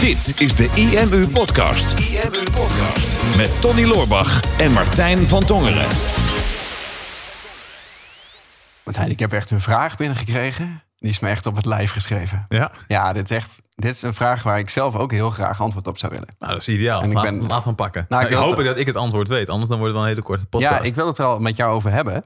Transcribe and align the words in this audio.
Dit 0.00 0.34
is 0.40 0.54
de 0.54 0.70
IMU 0.74 1.28
Podcast. 1.28 1.98
IMU 1.98 2.42
Podcast. 2.54 3.36
Met 3.36 3.60
Tony 3.60 3.84
Loorbach 3.84 4.58
en 4.58 4.72
Martijn 4.72 5.28
van 5.28 5.44
Tongeren. 5.44 5.86
Martijn, 8.84 9.10
ik 9.10 9.18
heb 9.18 9.32
echt 9.32 9.50
een 9.50 9.60
vraag 9.60 9.96
binnengekregen. 9.96 10.82
Die 10.98 11.10
is 11.10 11.20
me 11.20 11.28
echt 11.28 11.46
op 11.46 11.56
het 11.56 11.64
lijf 11.64 11.92
geschreven. 11.92 12.46
Ja, 12.48 12.70
Ja, 12.88 13.12
dit 13.12 13.30
is 13.30 13.36
echt. 13.36 13.60
Dit 13.74 13.94
is 13.94 14.02
een 14.02 14.14
vraag 14.14 14.42
waar 14.42 14.58
ik 14.58 14.70
zelf 14.70 14.96
ook 14.96 15.12
heel 15.12 15.30
graag 15.30 15.60
antwoord 15.60 15.86
op 15.86 15.98
zou 15.98 16.12
willen. 16.12 16.28
nou, 16.38 16.52
dat 16.52 16.60
is 16.60 16.68
ideaal. 16.68 17.02
En 17.02 17.08
ik 17.10 17.14
Laat, 17.16 17.24
ben- 17.24 17.46
laat 17.46 17.64
hem 17.64 17.74
pakken. 17.74 18.06
Nou, 18.08 18.22
ik 18.24 18.30
ik 18.30 18.36
hoop 18.36 18.56
het- 18.56 18.66
dat 18.66 18.76
ik 18.76 18.86
het 18.86 18.96
antwoord 18.96 19.28
weet, 19.28 19.48
anders 19.48 19.68
dan 19.68 19.78
wordt 19.78 19.94
het 19.94 20.02
wel 20.02 20.10
een 20.10 20.14
hele 20.16 20.22
korte 20.28 20.46
podcast. 20.46 20.82
Ja, 20.82 20.88
ik 20.88 20.94
wil 20.94 21.06
het 21.06 21.18
er 21.18 21.24
al 21.24 21.38
met 21.38 21.56
jou 21.56 21.72
over 21.74 21.90
hebben. 21.92 22.24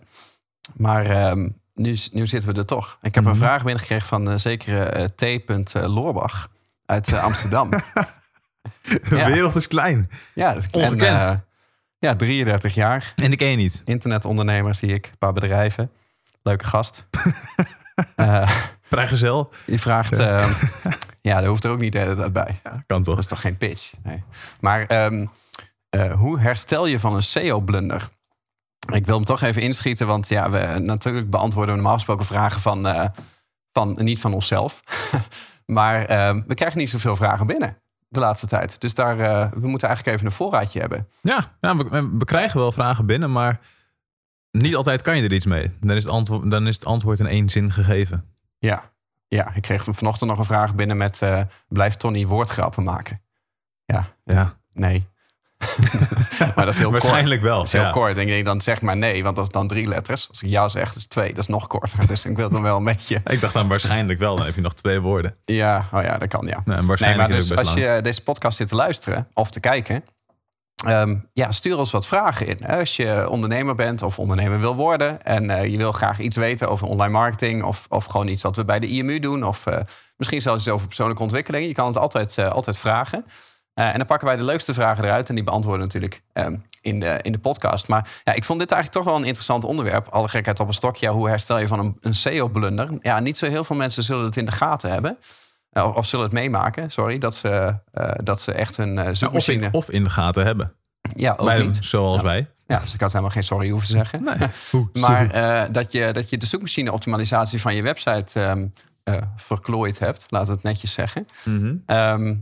Maar 0.77 1.07
ehm, 1.07 1.49
nu, 1.75 1.99
nu 2.13 2.27
zitten 2.27 2.53
we 2.53 2.59
er 2.59 2.67
toch. 2.67 2.99
Ik 3.03 3.15
heb 3.15 3.25
een 3.25 3.31
Mhm. 3.31 3.41
vraag 3.41 3.63
binnengekregen 3.63 4.07
van 4.07 4.27
een 4.27 4.41
zekere 4.41 4.85
eh, 4.85 5.05
T. 5.65 5.73
Loorbach 5.75 6.49
uit 6.87 7.13
eh, 7.13 7.23
Amsterdam. 7.23 7.71
De 8.83 9.17
ja. 9.17 9.27
wereld 9.27 9.55
is 9.55 9.69
klein. 9.69 10.11
ja, 10.35 10.55
dat 10.55 10.63
is 10.63 10.71
Ongekend. 10.71 11.01
En, 11.01 11.29
eh, 11.29 11.37
ja, 11.99 12.17
33 12.17 12.75
jaar. 12.75 13.13
En 13.17 13.33
ik 13.33 13.39
ken 13.39 13.49
je 13.49 13.57
niet. 13.57 13.83
Internetondernemer 13.85 14.75
zie 14.75 14.93
ik. 14.93 15.07
Een 15.07 15.19
paar 15.19 15.33
bedrijven. 15.33 15.91
Leuke 16.43 16.65
gast. 16.65 17.05
Eh, 18.15 18.51
Vrijgezel. 18.83 19.53
die 19.67 19.81
vraagt... 19.81 20.19
ehm, 20.19 20.53
ja, 21.29 21.41
daar 21.41 21.47
hoeft 21.47 21.65
er 21.65 21.71
ook 21.71 21.79
niet 21.79 21.93
de 21.93 21.99
hele 21.99 22.17
tijd 22.17 22.33
bij. 22.33 22.61
Kan 22.87 23.03
toch. 23.03 23.15
Dat 23.15 23.25
is 23.25 23.31
toch 23.31 23.41
geen 23.41 23.57
pitch? 23.57 23.93
Nee. 24.03 24.23
Maar 24.61 24.87
ehm, 24.87 25.27
eh, 25.91 26.13
hoe 26.13 26.41
herstel 26.41 26.87
je 26.87 27.01
van 27.01 27.15
een 27.15 27.23
SEO-blunder? 27.23 28.09
Ik 28.93 29.07
wil 29.07 29.17
hem 29.17 29.25
toch 29.25 29.43
even 29.43 29.63
inschieten, 29.63 30.07
want 30.07 30.29
ja, 30.29 30.51
we 30.51 30.79
natuurlijk 30.79 31.31
beantwoorden 31.31 31.75
we 31.75 31.81
normaal 31.81 31.97
gesproken 31.97 32.27
vragen 32.27 32.61
van, 32.61 33.11
van 33.73 33.95
niet 33.99 34.21
van 34.21 34.35
onszelf. 34.35 34.81
Maar 35.67 36.05
ehm, 36.05 36.43
we 36.47 36.55
krijgen 36.55 36.79
niet 36.79 36.91
zoveel 36.91 37.17
vragen 37.17 37.47
binnen 37.47 37.77
de 38.09 38.21
laatste 38.21 38.47
tijd. 38.47 38.81
Dus 38.81 38.95
daar, 38.95 39.21
eh, 39.21 39.53
we 39.53 39.69
moeten 39.69 39.89
eigenlijk 39.89 40.17
even 40.17 40.27
een 40.31 40.37
voorraadje 40.37 40.81
hebben. 40.81 41.09
Ja, 41.21 41.57
ja 41.61 41.77
we, 41.77 42.09
we 42.13 42.25
krijgen 42.25 42.61
wel 42.61 42.73
vragen 42.73 43.07
binnen, 43.07 43.33
maar 43.33 43.61
niet 44.51 44.77
altijd 44.77 45.03
kan 45.03 45.17
je 45.17 45.23
er 45.23 45.33
iets 45.33 45.47
mee. 45.47 45.77
Dan 45.81 45.97
is 45.97 46.05
het 46.05 46.13
antwoord, 46.13 46.51
dan 46.51 46.67
is 46.67 46.75
het 46.75 46.85
antwoord 46.85 47.19
in 47.19 47.27
één 47.27 47.51
zin 47.51 47.73
gegeven. 47.73 48.25
Ja, 48.59 48.91
ja 49.29 49.55
ik 49.55 49.63
kreeg 49.63 49.85
vanochtend 49.91 50.31
nog 50.31 50.39
een 50.39 50.45
vraag 50.45 50.75
binnen 50.75 50.97
met... 50.97 51.23
eh, 51.23 51.41
blijft 51.69 51.99
Tony 51.99 52.27
woordgrappen 52.27 52.83
maken? 52.83 53.23
Ja, 53.85 54.07
Ja, 54.25 54.55
nee. 54.73 55.09
Maar 56.39 56.65
dat 56.65 56.75
is 56.75 56.79
heel 56.79 56.91
kort. 56.91 57.03
waarschijnlijk 57.03 57.43
wel. 57.43 57.57
Dat 57.57 57.67
is 57.67 57.73
heel 57.73 57.83
ja. 57.83 57.91
kort. 57.91 58.15
Denk 58.15 58.31
ik, 58.31 58.45
dan 58.45 58.61
zeg 58.61 58.81
maar 58.81 58.97
nee, 58.97 59.23
want 59.23 59.37
dat 59.37 59.45
is 59.45 59.51
dan 59.53 59.69
drie 59.69 59.89
letters. 59.89 60.29
Als 60.29 60.43
ik 60.43 60.49
ja 60.49 60.69
zeg, 60.69 60.87
dat 60.87 60.97
is 60.97 61.07
twee. 61.07 61.29
Dat 61.29 61.39
is 61.39 61.47
nog 61.47 61.67
korter. 61.67 62.07
Dus 62.07 62.25
ik 62.25 62.37
wil 62.37 62.49
dan 62.49 62.63
wel 62.63 62.77
een 62.77 62.85
beetje... 62.85 63.21
Ik 63.27 63.41
dacht 63.41 63.55
dan 63.55 63.69
waarschijnlijk 63.69 64.19
wel, 64.19 64.37
dan 64.37 64.45
heb 64.45 64.55
je 64.55 64.61
nog 64.61 64.75
twee 64.75 65.01
woorden. 65.01 65.35
Ja, 65.45 65.89
oh 65.93 66.03
ja, 66.03 66.19
dat 66.19 66.29
kan 66.29 66.47
ja. 66.47 66.63
Nee, 66.65 66.77
en 66.77 66.81
Nee, 66.81 66.89
waarschijnlijk 66.89 67.29
maar 67.29 67.39
dus 67.39 67.57
als 67.57 67.75
lang. 67.75 67.79
je 67.79 68.01
deze 68.03 68.23
podcast 68.23 68.57
zit 68.57 68.69
te 68.69 68.75
luisteren 68.75 69.29
of 69.35 69.51
te 69.51 69.61
kijken... 69.61 70.05
ehm, 70.87 71.17
ja, 71.33 71.53
stuur 71.53 71.79
ons 71.79 71.91
wat 71.91 72.07
vragen 72.07 72.47
in. 72.47 72.67
Als 72.67 72.97
je 72.97 73.27
ondernemer 73.31 73.75
bent 73.75 74.03
of 74.03 74.19
ondernemer 74.19 74.61
wil 74.61 74.75
worden... 74.75 75.23
en 75.23 75.51
eh, 75.51 75.67
je 75.67 75.77
wil 75.77 75.93
graag 75.93 76.19
iets 76.19 76.37
weten 76.37 76.69
over 76.69 76.87
online 76.87 77.13
marketing... 77.13 77.63
of, 77.63 77.87
of 77.89 78.05
gewoon 78.05 78.29
iets 78.29 78.43
wat 78.43 78.57
we 78.57 78.65
bij 78.65 78.79
de 78.79 78.89
IMU 78.89 79.19
doen... 79.19 79.45
of 79.45 79.67
eh, 79.67 79.81
misschien 80.17 80.43
zelfs 80.43 80.61
iets 80.61 80.69
over 80.73 80.87
persoonlijke 80.87 81.23
ontwikkeling. 81.23 81.67
Je 81.67 81.75
kan 81.75 81.87
het 81.87 81.99
altijd, 81.99 82.39
eh, 82.39 82.51
altijd 82.51 82.79
vragen. 82.79 83.25
Eh, 83.75 83.89
en 83.89 83.97
dan 83.97 84.07
pakken 84.07 84.27
wij 84.27 84.37
de 84.37 84.43
leukste 84.43 84.75
vragen 84.75 85.05
eruit... 85.05 85.29
en 85.29 85.35
die 85.35 85.45
beantwoorden 85.45 85.81
we 85.81 85.93
natuurlijk 85.93 86.23
ehm, 86.33 86.57
in, 86.81 87.01
de, 87.01 87.19
in 87.23 87.33
de 87.33 87.39
podcast. 87.39 87.89
Maar 87.89 88.21
ja, 88.25 88.33
ik 88.33 88.45
vond 88.45 88.59
dit 88.59 88.71
eigenlijk 88.71 89.03
toch 89.03 89.13
wel 89.13 89.21
een 89.21 89.27
interessant 89.27 89.65
onderwerp. 89.65 90.09
Alle 90.09 90.29
gekheid 90.29 90.61
op 90.61 90.69
een 90.69 90.75
stokje. 90.75 91.07
Ja, 91.07 91.13
hoe 91.13 91.29
herstel 91.29 91.59
je 91.59 91.67
van 91.67 91.79
een, 91.79 91.97
een 92.01 92.15
SEO-blunder? 92.15 92.89
Ja, 93.01 93.21
niet 93.21 93.39
zo 93.39 93.47
heel 93.47 93.65
veel 93.65 93.77
mensen 93.77 94.03
zullen 94.03 94.25
het 94.25 94.37
in 94.37 94.45
de 94.45 94.53
gaten 94.53 94.91
hebben... 94.91 95.19
Eh, 95.71 95.85
Of, 95.87 95.95
of 95.95 96.07
zullen 96.07 96.25
het 96.25 96.35
meemaken, 96.35 96.91
sorry, 96.91 97.19
dat 97.19 97.37
ze, 97.37 97.75
eh, 97.93 98.11
dat 98.23 98.41
ze 98.41 98.53
echt 98.53 98.77
hun 98.77 99.09
of, 99.09 99.17
zoekmachine... 99.17 99.65
in, 99.65 99.73
of 99.73 99.91
in 99.91 100.05
de 100.05 100.11
gaten 100.11 100.45
hebben. 100.45 100.73
ja, 101.17 101.35
ook 101.37 101.59
niet. 101.59 101.79
zoals 101.81 102.23
wij. 102.23 102.49
Ja, 102.67 102.79
dus 102.79 102.95
ik 102.95 103.01
had 103.01 103.11
helemaal 103.11 103.33
geen 103.33 103.45
sorry 103.45 103.69
hoeven 103.71 103.89
zeggen. 103.89 104.25
Nee. 104.25 104.49
Oeh, 104.73 104.87
Maar 104.93 105.73
dat, 105.73 105.93
je, 105.93 106.13
dat 106.13 106.31
je 106.31 106.39
de 106.39 106.47
zoekmachine-optimalisatie 106.47 107.61
van 107.61 107.75
je 107.75 107.83
website 107.83 108.41
ehm 108.41 108.67
eh, 109.05 109.17
verklooid 109.37 109.99
hebt, 109.99 110.27
laat 110.29 110.49
het 110.49 110.63
netjes 110.63 110.93
zeggen. 110.93 111.29
Ehm, 111.87 112.35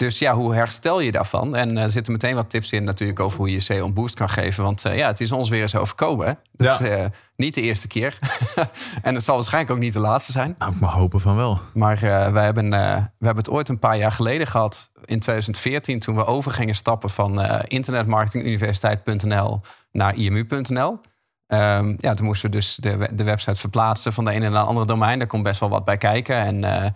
dus 0.00 0.18
ja, 0.18 0.34
hoe 0.34 0.54
herstel 0.54 1.00
je 1.00 1.12
daarvan? 1.12 1.56
En 1.56 1.76
eh, 1.76 1.82
er 1.82 1.90
zitten 1.90 2.12
meteen 2.12 2.34
wat 2.34 2.50
tips 2.50 2.72
in 2.72 2.84
natuurlijk 2.84 3.20
over 3.20 3.38
hoe 3.38 3.50
je 3.50 3.60
SEO 3.60 3.84
een 3.84 3.92
boost 3.94 4.14
kan 4.14 4.28
geven. 4.28 4.64
Want 4.64 4.84
eh, 4.84 4.96
ja, 4.96 5.06
het 5.06 5.20
is 5.20 5.32
ons 5.32 5.48
weer 5.48 5.62
eens 5.62 5.76
overkomen. 5.76 6.26
Hè? 6.26 6.32
Dat 6.52 6.78
Ja. 6.78 6.84
is 6.86 6.90
eh, 6.98 7.04
niet 7.36 7.54
de 7.54 7.60
eerste 7.60 7.86
keer. 7.88 8.18
en 9.02 9.14
het 9.14 9.24
zal 9.24 9.34
waarschijnlijk 9.34 9.72
ook 9.74 9.78
niet 9.78 9.92
de 9.92 9.98
laatste 10.00 10.32
zijn. 10.32 10.54
Nou, 10.58 10.72
ik 10.72 10.80
mag 10.80 10.92
hopen 10.92 11.20
van 11.20 11.36
wel. 11.36 11.60
Maar 11.74 12.02
eh, 12.02 12.32
wij 12.32 12.44
hebben, 12.44 12.72
eh, 12.72 12.96
we 13.18 13.26
hebben 13.26 13.44
het 13.44 13.50
ooit 13.52 13.68
een 13.68 13.78
paar 13.78 13.96
jaar 13.96 14.12
geleden 14.12 14.46
gehad, 14.46 14.90
in 15.04 15.20
2014, 15.20 15.98
toen 16.00 16.14
we 16.16 16.24
over 16.26 16.52
gingen 16.52 16.74
stappen 16.74 17.10
van 17.10 17.40
eh 17.40 17.60
internetmarketinguniversiteit.nl 17.66 19.60
naar 19.92 20.14
imu.nl. 20.14 21.00
Ehm, 21.46 21.94
ja, 21.98 22.14
toen 22.14 22.26
moesten 22.26 22.50
we 22.50 22.56
dus 22.56 22.74
de, 22.76 22.96
we- 22.96 23.14
de 23.14 23.24
website 23.24 23.54
verplaatsen 23.60 24.12
van 24.12 24.24
de 24.24 24.30
ene 24.30 24.48
naar 24.48 24.62
de 24.62 24.68
andere 24.68 24.86
domein. 24.86 25.18
Daar 25.18 25.28
komt 25.28 25.42
best 25.42 25.60
wel 25.60 25.68
wat 25.68 25.84
bij 25.84 25.96
kijken. 25.96 26.36
En 26.36 26.64
eh, 26.64 26.90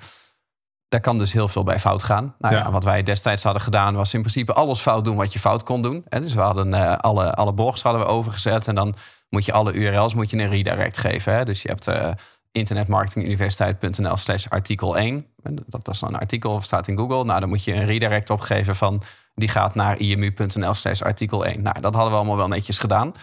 daar 0.95 1.03
kan 1.03 1.19
dus 1.19 1.33
heel 1.33 1.49
veel 1.49 1.63
bij 1.63 1.79
fout 1.79 2.03
gaan. 2.03 2.35
Nou 2.39 2.55
ja. 2.55 2.61
Ja. 2.61 2.71
wat 2.71 2.85
wij 2.85 3.03
destijds 3.03 3.43
hadden 3.43 3.63
gedaan, 3.63 3.95
was 3.95 4.15
in 4.15 4.21
principe 4.21 4.53
alles 4.53 4.81
fout 4.81 5.05
doen 5.05 5.17
wat 5.17 5.33
je 5.33 5.39
fout 5.39 5.63
kon 5.63 5.83
doen. 5.83 6.05
Dus 6.09 6.35
we 6.35 6.41
hadden 6.41 6.75
eh, 6.75 6.97
alle, 6.97 7.35
alle 7.35 7.55
blogs 7.55 7.83
hadden 7.83 8.03
we 8.03 8.07
overgezet. 8.07 8.69
En 8.69 8.75
dan 8.75 8.95
moet 9.29 9.45
je 9.45 9.53
alle 9.53 9.73
URL's 9.73 10.15
moet 10.15 10.31
je 10.31 10.37
een 10.37 10.49
redirect 10.49 10.99
geven. 10.99 11.35
Hè? 11.35 11.45
Dus 11.45 11.63
je 11.63 11.69
hebt 11.69 11.89
eh 11.89 12.11
internetmarketinguniversiteit.nl 12.53 14.17
slash 14.17 14.47
artikel 14.49 14.97
1. 14.97 15.27
En 15.43 15.65
dat 15.67 15.89
is 15.89 15.99
dan 15.99 16.09
een 16.09 16.21
artikel, 16.21 16.61
staat 16.61 16.89
in 16.89 16.97
Google. 16.97 17.25
Nou, 17.25 17.41
dan 17.41 17.49
moet 17.49 17.65
je 17.65 17.75
een 17.75 17.87
redirect 17.87 18.31
opgeven 18.31 18.77
van... 18.77 19.03
die 19.35 19.49
gaat 19.49 19.75
naar 19.75 19.99
imu.nl 19.99 20.75
slash 20.75 21.03
artikel 21.03 21.45
1. 21.47 21.63
Nou, 21.63 21.81
dat 21.81 21.95
hadden 21.95 22.11
we 22.13 22.17
allemaal 22.17 22.37
wel 22.37 22.49
netjes 22.49 22.79
gedaan. 22.79 23.15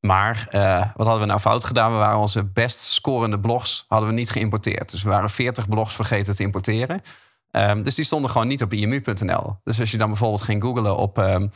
Maar 0.00 0.46
eh, 0.50 0.78
wat 0.96 1.06
hadden 1.06 1.20
we 1.20 1.26
nou 1.26 1.40
fout 1.40 1.64
gedaan? 1.64 1.92
We 1.92 1.98
waren 1.98 2.18
onze 2.18 2.44
best 2.44 2.78
scorende 2.78 3.38
blogs 3.38 3.84
hadden 3.88 4.08
we 4.08 4.14
niet 4.14 4.30
geïmporteerd. 4.30 4.90
Dus 4.90 5.02
we 5.02 5.08
waren 5.08 5.30
40 5.30 5.68
blogs 5.68 5.94
vergeten 5.94 6.36
te 6.36 6.42
importeren. 6.42 7.02
Ehm, 7.50 7.82
dus 7.82 7.94
die 7.94 8.04
stonden 8.04 8.30
gewoon 8.30 8.48
niet 8.48 8.62
op 8.62 8.72
imu.nl. 8.72 9.56
Dus 9.64 9.80
als 9.80 9.90
je 9.90 9.98
dan 9.98 10.08
bijvoorbeeld 10.08 10.42
ging 10.42 10.62
googlen 10.62 10.96
op 10.96 11.18
ehm, 11.18 11.46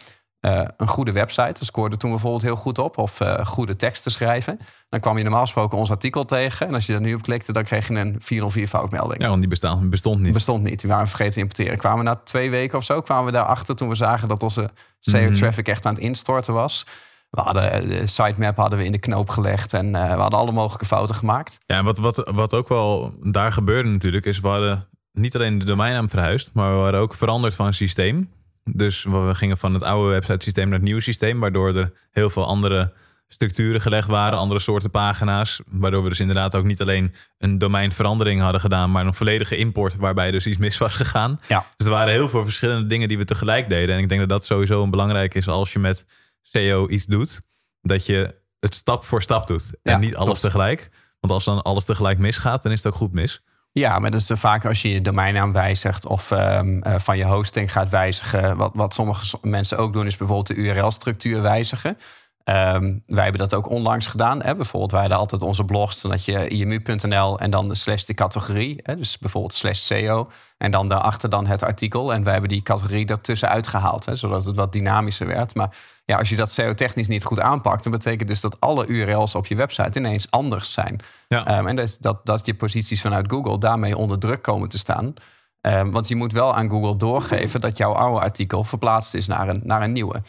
eh, 0.40 0.64
een 0.76 0.88
goede 0.88 1.12
website... 1.12 1.52
dan 1.52 1.64
scoorde 1.64 1.96
toen 1.96 2.10
bijvoorbeeld 2.10 2.42
heel 2.42 2.56
goed 2.56 2.78
op... 2.78 2.98
of 2.98 3.20
eh, 3.20 3.46
goede 3.46 3.76
teksten 3.76 4.12
schrijven... 4.12 4.58
dan 4.88 5.00
kwam 5.00 5.16
je 5.16 5.22
normaal 5.22 5.42
gesproken 5.42 5.78
ons 5.78 5.90
artikel 5.90 6.24
tegen... 6.24 6.66
en 6.66 6.74
als 6.74 6.86
je 6.86 6.92
daar 6.92 7.00
nu 7.00 7.14
op 7.14 7.22
klikte, 7.22 7.52
dan 7.52 7.64
kreeg 7.64 7.88
je 7.88 7.94
een 7.94 8.16
404 8.18 8.68
foutmelding. 8.68 9.22
Ja, 9.22 9.28
want 9.28 9.40
die 9.40 9.48
bestaan, 9.48 9.90
bestond 9.90 10.20
niet. 10.20 10.32
Bestond 10.32 10.62
niet. 10.62 10.80
Die 10.80 10.90
waren 10.90 11.08
vergeten 11.08 11.32
te 11.32 11.40
importeren. 11.40 11.78
Kwamen 11.78 11.98
we 11.98 12.04
na 12.04 12.20
twee 12.24 12.50
weken 12.50 12.78
of 12.78 12.84
zo 12.84 13.00
kwamen 13.00 13.24
we 13.24 13.32
daarachter 13.32 13.76
toen 13.76 13.88
we 13.88 13.94
zagen 13.94 14.28
dat 14.28 14.42
onze 14.42 14.70
Mhm. 15.02 15.16
SEO-traffic 15.16 15.68
echt 15.68 15.86
aan 15.86 15.94
het 15.94 16.02
instorten 16.02 16.54
was. 16.54 16.86
We 17.32 17.40
hadden 17.40 17.72
eh, 17.72 17.88
de 17.88 18.06
sitemap 18.06 18.56
hadden 18.56 18.78
we 18.78 18.84
in 18.84 18.92
de 18.92 18.98
knoop 18.98 19.28
gelegd 19.28 19.72
en 19.72 19.94
eh, 19.94 20.14
we 20.14 20.20
hadden 20.20 20.38
alle 20.38 20.52
mogelijke 20.52 20.86
fouten 20.86 21.14
gemaakt. 21.14 21.58
Ja, 21.66 21.76
en 21.76 21.84
wat, 21.84 21.98
wat, 21.98 22.30
wat 22.34 22.54
ook 22.54 22.68
wel 22.68 23.14
daar 23.22 23.52
gebeurde 23.52 23.88
natuurlijk, 23.88 24.26
is 24.26 24.40
we 24.40 24.48
hadden 24.48 24.88
niet 25.12 25.34
alleen 25.34 25.58
de 25.58 25.64
domeinnaam 25.64 26.10
verhuisd, 26.10 26.50
maar 26.52 26.70
we 26.70 26.76
waren 26.76 27.00
ook 27.00 27.14
veranderd 27.14 27.54
van 27.54 27.74
systeem. 27.74 28.30
Dus 28.64 29.04
we 29.04 29.30
gingen 29.32 29.58
van 29.58 29.74
het 29.74 29.82
oude 29.82 30.10
website 30.10 30.44
systeem 30.44 30.64
naar 30.64 30.74
het 30.74 30.82
nieuwe 30.82 31.00
systeem, 31.00 31.40
waardoor 31.40 31.76
er 31.76 31.92
heel 32.10 32.30
veel 32.30 32.46
andere 32.46 32.92
structuren 33.28 33.80
gelegd 33.80 34.08
waren, 34.08 34.38
andere 34.38 34.60
soorten 34.60 34.90
pagina's. 34.90 35.60
Waardoor 35.66 36.02
we 36.02 36.08
dus 36.08 36.20
inderdaad 36.20 36.54
ook 36.54 36.64
niet 36.64 36.80
alleen 36.80 37.14
een 37.38 37.58
domeinverandering 37.58 38.40
hadden 38.40 38.60
gedaan, 38.60 38.90
maar 38.90 39.06
een 39.06 39.14
volledige 39.14 39.56
import 39.56 39.96
waarbij 39.96 40.30
dus 40.30 40.46
iets 40.46 40.58
mis 40.58 40.78
was 40.78 40.94
gegaan. 40.94 41.40
Ja. 41.48 41.66
Dus 41.76 41.86
er 41.86 41.92
waren 41.92 42.12
heel 42.12 42.28
veel 42.28 42.44
verschillende 42.44 42.86
dingen 42.86 43.08
die 43.08 43.18
we 43.18 43.24
tegelijk 43.24 43.68
deden. 43.68 43.94
En 43.94 44.02
ik 44.02 44.08
denk 44.08 44.20
dat 44.20 44.28
dat 44.28 44.44
sowieso 44.44 44.82
een 44.82 44.90
belangrijk 44.90 45.34
is 45.34 45.48
als 45.48 45.72
je 45.72 45.78
met 45.78 46.06
SEO 46.42 46.88
iets 46.88 47.06
doet. 47.06 47.40
Dat 47.80 48.06
je 48.06 48.40
het 48.60 48.74
stap 48.74 49.04
voor 49.04 49.22
stap 49.22 49.46
doet. 49.46 49.70
En 49.82 49.92
Ja, 49.92 49.98
niet 49.98 50.14
alles 50.14 50.24
klopt. 50.24 50.40
tegelijk. 50.40 50.90
Want 51.20 51.32
als 51.32 51.44
dan 51.44 51.62
alles 51.62 51.84
tegelijk 51.84 52.18
misgaat, 52.18 52.62
dan 52.62 52.72
is 52.72 52.82
het 52.82 52.92
ook 52.92 52.98
goed 52.98 53.12
mis. 53.12 53.42
Ja, 53.72 53.98
maar 53.98 54.10
dat 54.10 54.20
is 54.20 54.30
vaak 54.32 54.64
als 54.66 54.82
je 54.82 54.88
je 54.90 55.00
domeinnaam 55.02 55.52
wijzigt 55.52 56.06
of 56.06 56.30
ehm, 56.30 56.78
eh, 56.82 56.98
van 56.98 57.16
je 57.18 57.24
hosting 57.24 57.72
gaat 57.72 57.88
wijzigen. 57.90 58.56
Wat, 58.56 58.70
wat 58.74 58.94
sommige 58.94 59.24
so- 59.24 59.38
mensen 59.42 59.78
ook 59.78 59.92
doen, 59.92 60.06
is 60.06 60.16
bijvoorbeeld 60.16 60.46
de 60.46 60.62
URL-structuur 60.62 61.42
wijzigen. 61.42 61.98
Ehm, 62.44 62.98
wij 63.06 63.22
hebben 63.22 63.40
dat 63.40 63.54
ook 63.54 63.68
onlangs 63.68 64.06
gedaan. 64.06 64.42
Hè? 64.42 64.54
Bijvoorbeeld, 64.54 64.90
wij 64.90 65.00
hadden 65.00 65.18
altijd 65.18 65.42
onze 65.42 65.64
blogs, 65.64 66.00
dan 66.00 66.10
had 66.10 66.24
je 66.24 66.48
imu.nl 66.48 67.38
en 67.38 67.50
dan 67.50 67.68
de 67.68 67.74
slash 67.74 68.04
de 68.04 68.14
categorie. 68.14 68.80
Hè? 68.82 68.96
Dus 68.96 69.18
bijvoorbeeld 69.18 69.54
slash 69.54 69.78
SEO. 69.78 70.30
En 70.58 70.70
dan 70.70 70.88
daarachter 70.88 71.30
dan 71.30 71.46
het 71.46 71.62
artikel. 71.62 72.12
En 72.12 72.22
wij 72.22 72.32
hebben 72.32 72.50
die 72.50 72.62
categorie 72.62 73.06
ertussen 73.06 73.48
uitgehaald, 73.48 74.04
hè? 74.04 74.16
zodat 74.16 74.44
het 74.44 74.56
wat 74.56 74.72
dynamischer 74.72 75.26
werd. 75.26 75.54
Maar 75.54 75.76
ja, 76.04 76.18
als 76.18 76.28
je 76.28 76.36
dat 76.36 76.50
SEO-technisch 76.50 77.08
niet 77.08 77.24
goed 77.24 77.40
aanpakt, 77.40 77.82
dan 77.82 77.92
betekent 77.92 78.28
dus 78.28 78.40
dat 78.40 78.60
alle 78.60 78.86
URL's 78.86 79.34
op 79.34 79.46
je 79.46 79.54
website 79.54 79.98
ineens 79.98 80.30
anders 80.30 80.72
zijn. 80.72 81.00
Ja. 81.28 81.46
Ehm, 81.46 81.66
en 81.66 81.76
dat, 81.76 81.96
dat, 82.00 82.26
dat 82.26 82.46
je 82.46 82.54
posities 82.54 83.00
vanuit 83.00 83.30
Google 83.30 83.58
daarmee 83.58 83.96
onder 83.96 84.18
druk 84.18 84.42
komen 84.42 84.68
te 84.68 84.78
staan. 84.78 85.14
Ehm, 85.60 85.90
want 85.90 86.08
je 86.08 86.16
moet 86.16 86.32
wel 86.32 86.54
aan 86.54 86.70
Google 86.70 86.96
doorgeven 86.96 87.60
dat 87.60 87.76
jouw 87.76 87.92
oude 87.92 88.20
artikel 88.20 88.64
verplaatst 88.64 89.14
is 89.14 89.26
naar 89.26 89.48
een, 89.48 89.60
naar 89.64 89.82
een 89.82 89.92
nieuwe. 89.92 90.22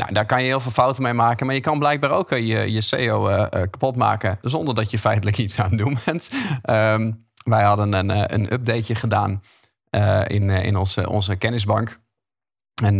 Nou, 0.00 0.12
daar 0.12 0.26
kan 0.26 0.42
je 0.42 0.46
heel 0.46 0.60
veel 0.60 0.70
fouten 0.70 1.02
mee 1.02 1.12
maken. 1.12 1.46
Maar 1.46 1.54
je 1.54 1.60
kan 1.60 1.78
blijkbaar 1.78 2.10
ook 2.10 2.30
eh, 2.30 2.38
je, 2.38 2.72
je 2.72 2.80
SEO 2.80 3.28
eh, 3.28 3.42
eh, 3.42 3.48
kapot 3.50 3.96
maken. 3.96 4.38
zonder 4.42 4.74
dat 4.74 4.90
je 4.90 4.98
feitelijk 4.98 5.38
iets 5.38 5.58
aan 5.58 5.68
het 5.68 5.78
doen 5.78 5.98
bent. 6.04 6.30
Ehm, 6.62 7.12
wij 7.44 7.62
hadden 7.62 7.92
een, 7.92 8.34
een 8.34 8.52
updateje 8.52 8.94
gedaan. 8.94 9.42
in, 10.26 10.50
in 10.50 10.76
onze, 10.76 11.08
onze 11.08 11.36
kennisbank. 11.36 12.00
En 12.82 12.98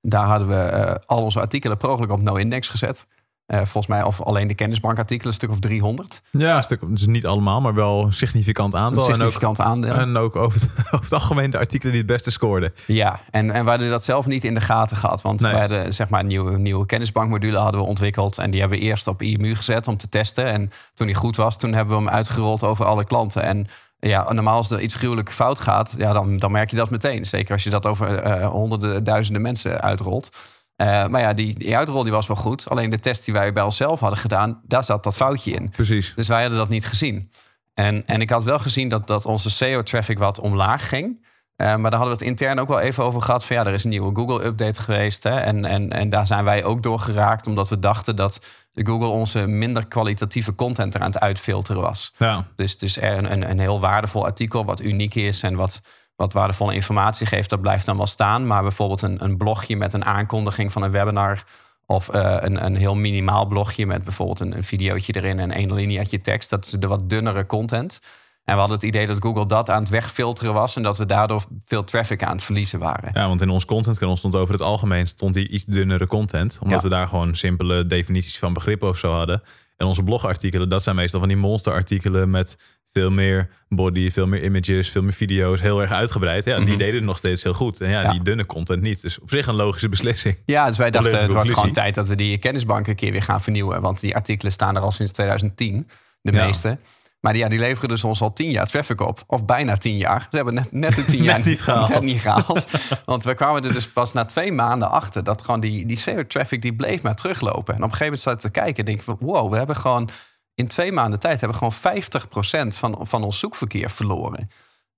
daar 0.00 0.26
hadden 0.26 0.48
we 0.48 1.00
al 1.06 1.22
onze 1.22 1.40
artikelen 1.40 1.76
per 1.76 1.88
ongeluk 1.88 2.10
op 2.10 2.22
no-index 2.22 2.68
gezet. 2.68 3.06
Eh, 3.46 3.56
volgens 3.58 3.86
mij, 3.86 4.02
of 4.02 4.22
alleen 4.22 4.48
de 4.48 4.54
kennisbankartikelen, 4.54 5.28
een 5.28 5.34
stuk 5.38 5.50
of 5.50 5.58
300. 5.58 6.20
Ja, 6.30 6.56
een 6.56 6.62
stuk, 6.62 6.80
dus 6.88 7.06
niet 7.06 7.26
allemaal, 7.26 7.60
maar 7.60 7.74
wel 7.74 8.04
een 8.04 8.12
significant 8.12 8.74
Een 8.74 8.80
aantal. 8.80 9.02
significant 9.02 9.60
aandeel. 9.60 9.92
En 9.94 9.98
ook, 10.00 10.06
en 10.06 10.16
ook 10.16 10.36
over, 10.36 10.60
het, 10.60 10.70
over 10.86 11.00
het 11.00 11.12
algemeen 11.12 11.50
de 11.50 11.58
artikelen 11.58 11.92
die 11.92 12.02
het 12.02 12.10
beste 12.10 12.30
scoorden. 12.30 12.72
Ja, 12.86 13.20
en, 13.30 13.50
en 13.50 13.64
we 13.64 13.70
hadden 13.70 13.90
dat 13.90 14.04
zelf 14.04 14.26
niet 14.26 14.44
in 14.44 14.54
de 14.54 14.60
gaten 14.60 14.96
gehad. 14.96 15.22
Want 15.22 15.40
Nee. 15.40 15.52
we 15.52 15.58
hadden 15.58 15.94
zeg 15.94 16.08
maar 16.08 16.20
een 16.20 16.26
nieuwe, 16.26 16.58
nieuwe 16.58 16.86
kennisbankmodule 16.86 17.58
hadden 17.58 17.80
we 17.80 17.86
ontwikkeld. 17.86 18.38
En 18.38 18.50
die 18.50 18.60
hebben 18.60 18.78
we 18.78 18.84
eerst 18.84 19.06
op 19.06 19.22
IMU 19.22 19.54
gezet 19.54 19.88
om 19.88 19.96
te 19.96 20.08
testen. 20.08 20.46
En 20.46 20.70
toen 20.94 21.06
die 21.06 21.16
goed 21.16 21.36
was, 21.36 21.58
toen 21.58 21.72
hebben 21.72 21.96
we 21.96 22.02
hem 22.04 22.12
uitgerold 22.12 22.62
over 22.64 22.84
alle 22.84 23.04
klanten. 23.04 23.42
En 23.42 23.66
ja, 23.98 24.32
normaal 24.32 24.56
als 24.56 24.70
er 24.70 24.80
iets 24.80 24.94
gruwelijk 24.94 25.32
fout 25.32 25.58
gaat, 25.58 25.94
ja, 25.98 26.12
dan, 26.12 26.38
dan 26.38 26.50
merk 26.50 26.70
je 26.70 26.76
dat 26.76 26.90
meteen. 26.90 27.26
Zeker 27.26 27.52
als 27.52 27.64
je 27.64 27.70
dat 27.70 27.86
over 27.86 28.16
eh, 28.18 28.46
honderden, 28.46 29.04
duizenden 29.04 29.42
mensen 29.42 29.80
uitrolt. 29.80 30.30
Eh, 30.76 31.06
maar 31.06 31.20
ja, 31.20 31.32
die, 31.32 31.58
die 31.58 31.76
uitrol 31.76 32.02
die 32.02 32.12
was 32.12 32.26
wel 32.26 32.36
goed. 32.36 32.70
Alleen 32.70 32.90
de 32.90 32.98
test 32.98 33.24
die 33.24 33.34
wij 33.34 33.52
bij 33.52 33.62
onszelf 33.62 34.00
hadden 34.00 34.18
gedaan, 34.18 34.60
daar 34.64 34.84
zat 34.84 35.04
dat 35.04 35.16
foutje 35.16 35.50
in. 35.50 35.70
Precies. 35.70 36.12
Dus 36.16 36.28
wij 36.28 36.40
hadden 36.40 36.58
dat 36.58 36.68
niet 36.68 36.86
gezien. 36.86 37.30
En, 37.74 38.02
en 38.06 38.20
ik 38.20 38.30
had 38.30 38.44
wel 38.44 38.58
gezien 38.58 38.88
dat, 38.88 39.06
dat 39.06 39.26
onze 39.26 39.50
SEO-traffic 39.50 40.18
wat 40.18 40.40
omlaag 40.40 40.88
ging. 40.88 41.24
Eh, 41.56 41.66
maar 41.66 41.90
daar 41.90 42.00
hadden 42.00 42.18
we 42.18 42.24
het 42.24 42.32
intern 42.32 42.58
ook 42.58 42.68
wel 42.68 42.80
even 42.80 43.04
over 43.04 43.22
gehad. 43.22 43.44
Van 43.44 43.56
ja, 43.56 43.66
er 43.66 43.72
is 43.72 43.84
een 43.84 43.90
nieuwe 43.90 44.14
Google-update 44.14 44.80
geweest. 44.80 45.22
Hè, 45.22 45.40
en, 45.40 45.64
en, 45.64 45.90
en 45.90 46.08
daar 46.08 46.26
zijn 46.26 46.44
wij 46.44 46.64
ook 46.64 46.82
door 46.82 47.00
geraakt. 47.00 47.46
Omdat 47.46 47.68
we 47.68 47.78
dachten 47.78 48.16
dat 48.16 48.46
Google 48.74 49.08
onze 49.08 49.46
minder 49.46 49.86
kwalitatieve 49.86 50.54
content 50.54 50.94
er 50.94 51.00
aan 51.00 51.10
het 51.10 51.20
uitfilteren 51.20 51.82
was. 51.82 52.14
Ja, 52.18 52.46
Dus, 52.56 52.78
dus 52.78 53.00
er 53.00 53.18
een, 53.18 53.32
een, 53.32 53.50
een 53.50 53.58
heel 53.58 53.80
waardevol 53.80 54.24
artikel 54.24 54.64
wat 54.64 54.80
uniek 54.80 55.14
is 55.14 55.42
en 55.42 55.54
wat, 55.54 55.80
wat 56.16 56.32
waardevolle 56.32 56.74
informatie 56.74 57.26
geeft, 57.26 57.50
dat 57.50 57.60
blijft 57.60 57.86
dan 57.86 57.96
wel 57.96 58.06
staan. 58.06 58.46
Maar 58.46 58.62
bijvoorbeeld 58.62 59.02
een, 59.02 59.24
een 59.24 59.36
blogje 59.36 59.76
met 59.76 59.94
een 59.94 60.04
aankondiging 60.04 60.72
van 60.72 60.82
een 60.82 60.90
webinar. 60.90 61.44
Of 61.86 62.08
eh, 62.08 62.36
een, 62.38 62.64
een 62.64 62.76
heel 62.76 62.94
minimaal 62.94 63.46
blogje 63.46 63.86
met 63.86 64.04
bijvoorbeeld 64.04 64.40
een, 64.40 64.56
een 64.56 64.64
videootje 64.64 65.12
erin 65.16 65.38
en 65.38 65.50
één 65.50 65.74
lineaatje 65.74 66.20
tekst. 66.20 66.50
Dat 66.50 66.64
is 66.64 66.70
de 66.70 66.86
wat 66.86 67.08
dunnere 67.08 67.46
content. 67.46 68.00
En 68.44 68.54
we 68.54 68.60
hadden 68.60 68.76
het 68.78 68.86
idee 68.86 69.06
dat 69.06 69.22
Google 69.22 69.46
dat 69.46 69.70
aan 69.70 69.80
het 69.82 69.88
wegfilteren 69.88 70.52
was 70.54 70.76
en 70.76 70.82
dat 70.82 70.98
we 70.98 71.06
daardoor 71.06 71.44
veel 71.64 71.84
traffic 71.84 72.22
aan 72.24 72.32
het 72.32 72.42
verliezen 72.42 72.78
waren. 72.78 73.10
ja, 73.12 73.28
want 73.28 73.42
in 73.42 73.50
ons 73.50 73.64
contentkanon 73.64 74.16
stond 74.16 74.34
over 74.34 74.52
het 74.52 74.62
algemeen 74.62 75.08
stond 75.08 75.34
die 75.34 75.48
iets 75.48 75.64
dunnere 75.64 76.06
content. 76.06 76.58
Omdat 76.62 76.82
Ja. 76.82 76.88
we 76.88 76.94
daar 76.94 77.08
gewoon 77.08 77.34
simpele 77.34 77.86
definities 77.86 78.38
van 78.38 78.52
begrippen 78.52 78.88
of 78.88 78.98
zo 78.98 79.12
hadden. 79.12 79.42
En 79.76 79.86
onze 79.86 80.02
blogartikelen, 80.02 80.68
dat 80.68 80.82
zijn 80.82 80.96
meestal 80.96 81.20
van 81.20 81.28
die 81.28 81.38
monsterartikelen 81.38 82.30
met 82.30 82.58
veel 83.00 83.10
meer 83.10 83.48
body, 83.68 84.10
veel 84.10 84.26
meer 84.26 84.42
images, 84.44 84.90
veel 84.90 85.02
meer 85.02 85.12
video's, 85.12 85.60
heel 85.60 85.80
erg 85.80 85.90
uitgebreid. 85.92 86.44
Ja, 86.44 86.56
die 86.56 86.66
Mhm. 86.68 86.76
deden 86.76 86.94
het 86.94 87.04
nog 87.04 87.16
steeds 87.16 87.42
heel 87.42 87.54
goed. 87.54 87.80
En 87.80 87.90
ja, 87.90 88.00
Ja. 88.00 88.10
die 88.10 88.22
dunne 88.22 88.46
content 88.46 88.82
niet. 88.82 89.02
Dus 89.02 89.18
op 89.20 89.30
zich 89.30 89.46
een 89.46 89.54
logische 89.54 89.88
beslissing. 89.88 90.36
Ja, 90.44 90.66
dus 90.66 90.78
wij 90.78 90.90
dachten 90.90 91.20
het 91.22 91.32
wordt 91.32 91.50
gewoon 91.50 91.72
tijd 91.72 91.94
dat 91.94 92.08
we 92.08 92.14
die 92.14 92.38
kennisbank 92.38 92.86
een 92.86 92.94
keer 92.96 93.12
weer 93.12 93.22
gaan 93.22 93.42
vernieuwen. 93.42 93.80
Want 93.80 94.00
die 94.00 94.14
artikelen 94.14 94.52
staan 94.52 94.76
er 94.76 94.82
al 94.82 94.92
sinds 94.92 95.12
2010, 95.12 95.88
de 96.20 96.32
Ja. 96.32 96.44
meeste. 96.44 96.78
Maar 97.20 97.32
die, 97.32 97.42
ja, 97.42 97.48
die 97.48 97.58
leveren 97.58 97.88
dus 97.88 98.04
ons 98.04 98.20
al 98.20 98.32
tien 98.32 98.50
jaar 98.50 98.66
traffic 98.66 99.00
op. 99.00 99.22
Of 99.26 99.44
bijna 99.44 99.76
tien 99.76 99.96
jaar. 99.96 100.26
We 100.30 100.36
hebben 100.36 100.54
net, 100.54 100.72
net 100.72 100.94
de 100.94 101.04
tien 101.04 101.22
jaar 101.30 101.46
niet 101.46 101.62
gehaald. 101.66 101.88
net 101.88 102.02
niet 102.02 102.20
gehaald. 102.20 102.66
Want 103.04 103.24
we 103.24 103.34
kwamen 103.34 103.64
er 103.64 103.72
dus 103.72 103.88
pas 103.88 104.12
na 104.12 104.24
twee 104.24 104.52
maanden 104.52 104.90
achter... 104.90 105.24
dat 105.24 105.42
gewoon 105.42 105.60
die, 105.60 105.86
die 105.86 105.98
SEO-traffic 105.98 106.62
die 106.62 106.74
bleef 106.74 107.02
maar 107.02 107.14
teruglopen. 107.16 107.74
En 107.74 107.82
op 107.82 107.90
een 107.90 107.96
gegeven 107.96 108.04
moment 108.04 108.22
zat 108.22 108.34
ik 108.34 108.40
te 108.40 108.50
kijken 108.50 108.76
en 108.76 108.84
denk 108.84 109.00
ik... 109.00 109.26
wow, 109.26 109.50
we 109.50 109.56
hebben 109.56 109.76
gewoon 109.76 110.10
in 110.56 110.68
twee 110.68 110.92
maanden 110.92 111.20
tijd... 111.20 111.40
hebben 111.40 111.58
we 111.58 111.64
gewoon 111.64 112.72
50% 112.72 112.78
van, 112.78 113.06
van 113.06 113.24
ons 113.24 113.38
zoekverkeer 113.38 113.90
verloren. 113.90 114.50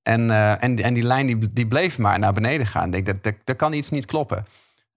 En, 0.03 0.31
eh, 0.31 0.63
en, 0.63 0.83
en 0.83 0.95
die 0.95 1.03
lijn 1.03 1.27
die, 1.27 1.53
die 1.53 1.67
bleef 1.67 1.99
maar 1.99 2.19
naar 2.19 2.33
beneden 2.33 2.67
gaan. 2.67 2.87
Ik 2.87 2.93
denk, 2.93 3.07
dat, 3.07 3.23
dat, 3.23 3.35
dat 3.45 3.57
kan 3.57 3.73
iets 3.73 3.91
niet 3.91 4.07
kloppen. 4.07 4.47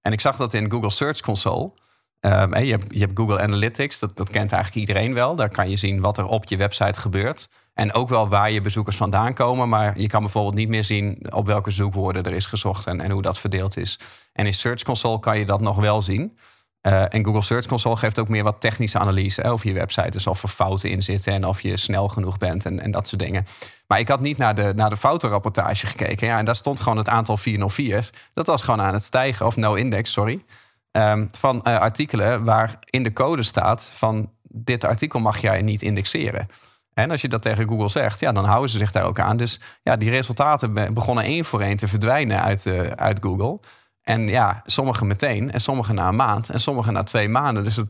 En 0.02 0.12
ik 0.12 0.22
zag 0.22 0.36
dat 0.36 0.54
in 0.54 0.72
Google 0.72 0.90
Search 0.90 1.20
Console. 1.20 1.72
Hè, 2.20 2.60
je, 2.60 2.72
hebt, 2.72 2.94
je 2.94 3.00
hebt 3.00 3.18
Google 3.18 3.40
Analytics, 3.40 4.00
dat, 4.00 4.18
dat 4.18 4.30
kent 4.30 4.52
eigenlijk 4.52 4.88
iedereen 4.88 5.14
wel. 5.14 5.36
Daar 5.36 5.50
kan 5.50 5.70
je 5.70 5.78
zien 5.78 6.00
wat 6.00 6.18
er 6.18 6.26
op 6.26 6.46
je 6.46 6.58
website 6.58 7.00
gebeurt. 7.00 7.50
En 7.74 7.94
ook 7.94 8.10
wel 8.10 8.30
waar 8.30 8.52
je 8.52 8.62
bezoekers 8.62 8.96
vandaan 8.96 9.34
komen. 9.34 9.70
Maar 9.70 10.00
je 10.00 10.08
kan 10.08 10.22
bijvoorbeeld 10.22 10.56
niet 10.56 10.70
meer 10.70 10.84
zien 10.84 11.34
op 11.34 11.46
welke 11.46 11.72
zoekwoorden 11.72 12.24
er 12.24 12.34
is 12.34 12.46
gezocht 12.46 12.88
en, 12.88 13.02
en 13.02 13.12
hoe 13.12 13.22
dat 13.22 13.40
verdeeld 13.40 13.78
is. 13.78 14.00
En 14.34 14.46
in 14.46 14.54
Search 14.54 14.84
Console 14.84 15.20
kan 15.20 15.40
je 15.40 15.46
dat 15.46 15.62
nog 15.62 15.76
wel 15.76 16.02
zien. 16.02 16.38
Eh, 16.82 17.14
en 17.14 17.26
Google 17.26 17.42
Search 17.42 17.66
Console 17.66 17.96
geeft 17.96 18.20
ook 18.20 18.28
meer 18.28 18.44
wat 18.44 18.62
technische 18.62 19.00
analyse 19.00 19.44
over 19.44 19.68
je 19.68 19.74
website. 19.74 20.10
Dus 20.10 20.28
of 20.28 20.44
er 20.44 20.50
fouten 20.50 20.90
in 20.90 21.04
zitten 21.04 21.34
en 21.34 21.46
of 21.46 21.62
je 21.62 21.78
snel 21.78 22.08
genoeg 22.08 22.38
bent 22.38 22.66
en, 22.66 22.80
en 22.80 22.92
dat 22.92 23.08
soort 23.08 23.22
dingen. 23.22 23.46
Maar 23.88 24.00
ik 24.00 24.08
had 24.08 24.20
niet 24.20 24.38
naar 24.38 24.56
de, 24.56 24.74
naar 24.76 24.90
de 24.90 24.98
foutenrapportage 24.98 25.88
gekeken. 25.88 26.28
Ja, 26.28 26.38
en 26.38 26.46
daar 26.46 26.56
stond 26.56 26.80
gewoon 26.80 26.98
het 26.98 27.10
aantal 27.10 27.38
404's. 27.40 28.10
Dat 28.34 28.48
was 28.48 28.62
gewoon 28.62 28.82
aan 28.82 28.94
het 28.94 29.04
stijgen, 29.04 29.46
of 29.46 29.56
no 29.56 29.74
index, 29.74 30.12
sorry. 30.12 30.44
Ehm, 30.92 31.26
van 31.32 31.64
eh, 31.64 31.78
artikelen 31.78 32.44
waar 32.44 32.80
in 32.86 33.04
de 33.04 33.14
code 33.14 33.44
staat 33.44 33.92
van 33.94 34.30
dit 34.44 34.84
artikel 34.84 35.20
mag 35.20 35.42
jij 35.42 35.62
niet 35.62 35.82
indexeren. 35.82 36.48
En 36.94 37.12
als 37.12 37.22
je 37.22 37.28
dat 37.30 37.42
tegen 37.42 37.68
Google 37.68 37.90
zegt, 37.90 38.20
ja, 38.20 38.32
dan 38.32 38.46
houden 38.46 38.70
ze 38.70 38.78
zich 38.78 38.92
daar 38.92 39.04
ook 39.06 39.20
aan. 39.20 39.38
Dus 39.38 39.60
ja, 39.84 39.96
die 39.96 40.10
resultaten 40.10 40.74
be- 40.74 40.92
begonnen 40.94 41.24
één 41.24 41.46
voor 41.46 41.62
één 41.62 41.78
te 41.78 41.88
verdwijnen 41.88 42.42
uit, 42.44 42.66
eh, 42.66 42.82
uit 42.82 43.18
Google. 43.22 43.60
En 44.04 44.28
ja, 44.28 44.62
sommige 44.66 45.06
meteen 45.06 45.52
en 45.52 45.62
sommige 45.62 45.94
na 45.94 46.08
een 46.08 46.16
maand 46.16 46.50
en 46.50 46.60
sommige 46.60 46.92
na 46.92 47.04
twee 47.04 47.30
maanden. 47.30 47.64
Dus 47.64 47.76
het, 47.76 47.90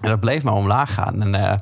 dat 0.00 0.20
bleef 0.20 0.42
maar 0.42 0.54
omlaag 0.54 0.94
gaan. 0.94 1.22
En 1.22 1.34
eh, 1.34 1.58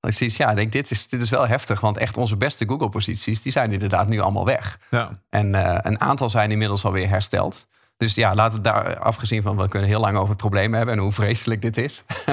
ik 0.00 0.12
zie, 0.12 0.34
ja, 0.36 0.50
ik 0.50 0.56
denk, 0.56 0.72
dit 0.72 0.90
is, 0.90 1.08
dit 1.08 1.22
is 1.22 1.30
wel 1.30 1.48
heftig. 1.48 1.80
Want 1.80 1.98
echt 1.98 2.16
onze 2.16 2.36
beste 2.36 2.66
Google-posities, 2.68 3.42
die 3.42 3.52
zijn 3.52 3.72
inderdaad 3.72 4.08
nu 4.08 4.20
allemaal 4.20 4.44
weg. 4.44 4.78
Ja, 4.90 5.10
En 5.30 5.54
eh, 5.54 5.78
een 5.80 6.00
aantal 6.00 6.30
zijn 6.30 6.50
inmiddels 6.50 6.84
alweer 6.84 7.08
hersteld. 7.08 7.66
Dus 7.96 8.14
ja, 8.14 8.34
laten 8.34 8.56
we 8.56 8.62
daar 8.62 8.98
afgezien 8.98 9.42
van, 9.42 9.56
we 9.56 9.68
kunnen 9.68 9.88
heel 9.88 10.00
lang 10.00 10.16
over 10.16 10.28
het 10.28 10.36
probleem 10.36 10.74
hebben 10.74 10.94
en 10.94 11.00
hoe 11.00 11.12
vreselijk 11.12 11.62
dit 11.62 11.76
is. 11.76 12.04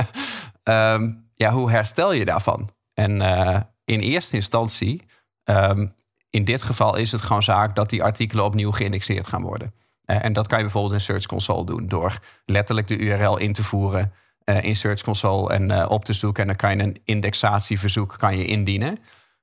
Ehm, 0.63 1.11
ja, 1.35 1.51
hoe 1.51 1.71
herstel 1.71 2.11
je 2.11 2.25
daarvan? 2.25 2.69
En 2.93 3.21
eh, 3.21 3.59
in 3.85 3.99
eerste 3.99 4.35
instantie, 4.35 5.05
ehm, 5.43 5.87
in 6.29 6.45
dit 6.45 6.61
geval 6.61 6.95
is 6.95 7.11
het 7.11 7.21
gewoon 7.21 7.43
zaak 7.43 7.75
dat 7.75 7.89
die 7.89 8.03
artikelen 8.03 8.45
opnieuw 8.45 8.71
geïndexeerd 8.71 9.27
gaan 9.27 9.41
worden. 9.41 9.73
Eh, 10.05 10.25
en 10.25 10.33
dat 10.33 10.47
kan 10.47 10.57
je 10.57 10.63
bijvoorbeeld 10.63 10.93
in 10.93 11.01
Search 11.01 11.25
Console 11.25 11.65
doen 11.65 11.87
door 11.87 12.13
letterlijk 12.45 12.87
de 12.87 12.97
URL 12.97 13.37
in 13.37 13.53
te 13.53 13.63
voeren 13.63 14.11
eh, 14.43 14.63
in 14.63 14.75
Search 14.75 15.01
Console 15.01 15.53
en 15.53 15.71
eh, 15.71 15.89
op 15.89 16.05
te 16.05 16.13
zoeken. 16.13 16.41
En 16.41 16.47
dan 16.47 16.55
kan 16.57 16.77
je 16.77 16.83
een 16.83 17.01
indexatieverzoek 17.05 18.15
kan 18.17 18.37
je 18.37 18.45
indienen. 18.45 18.97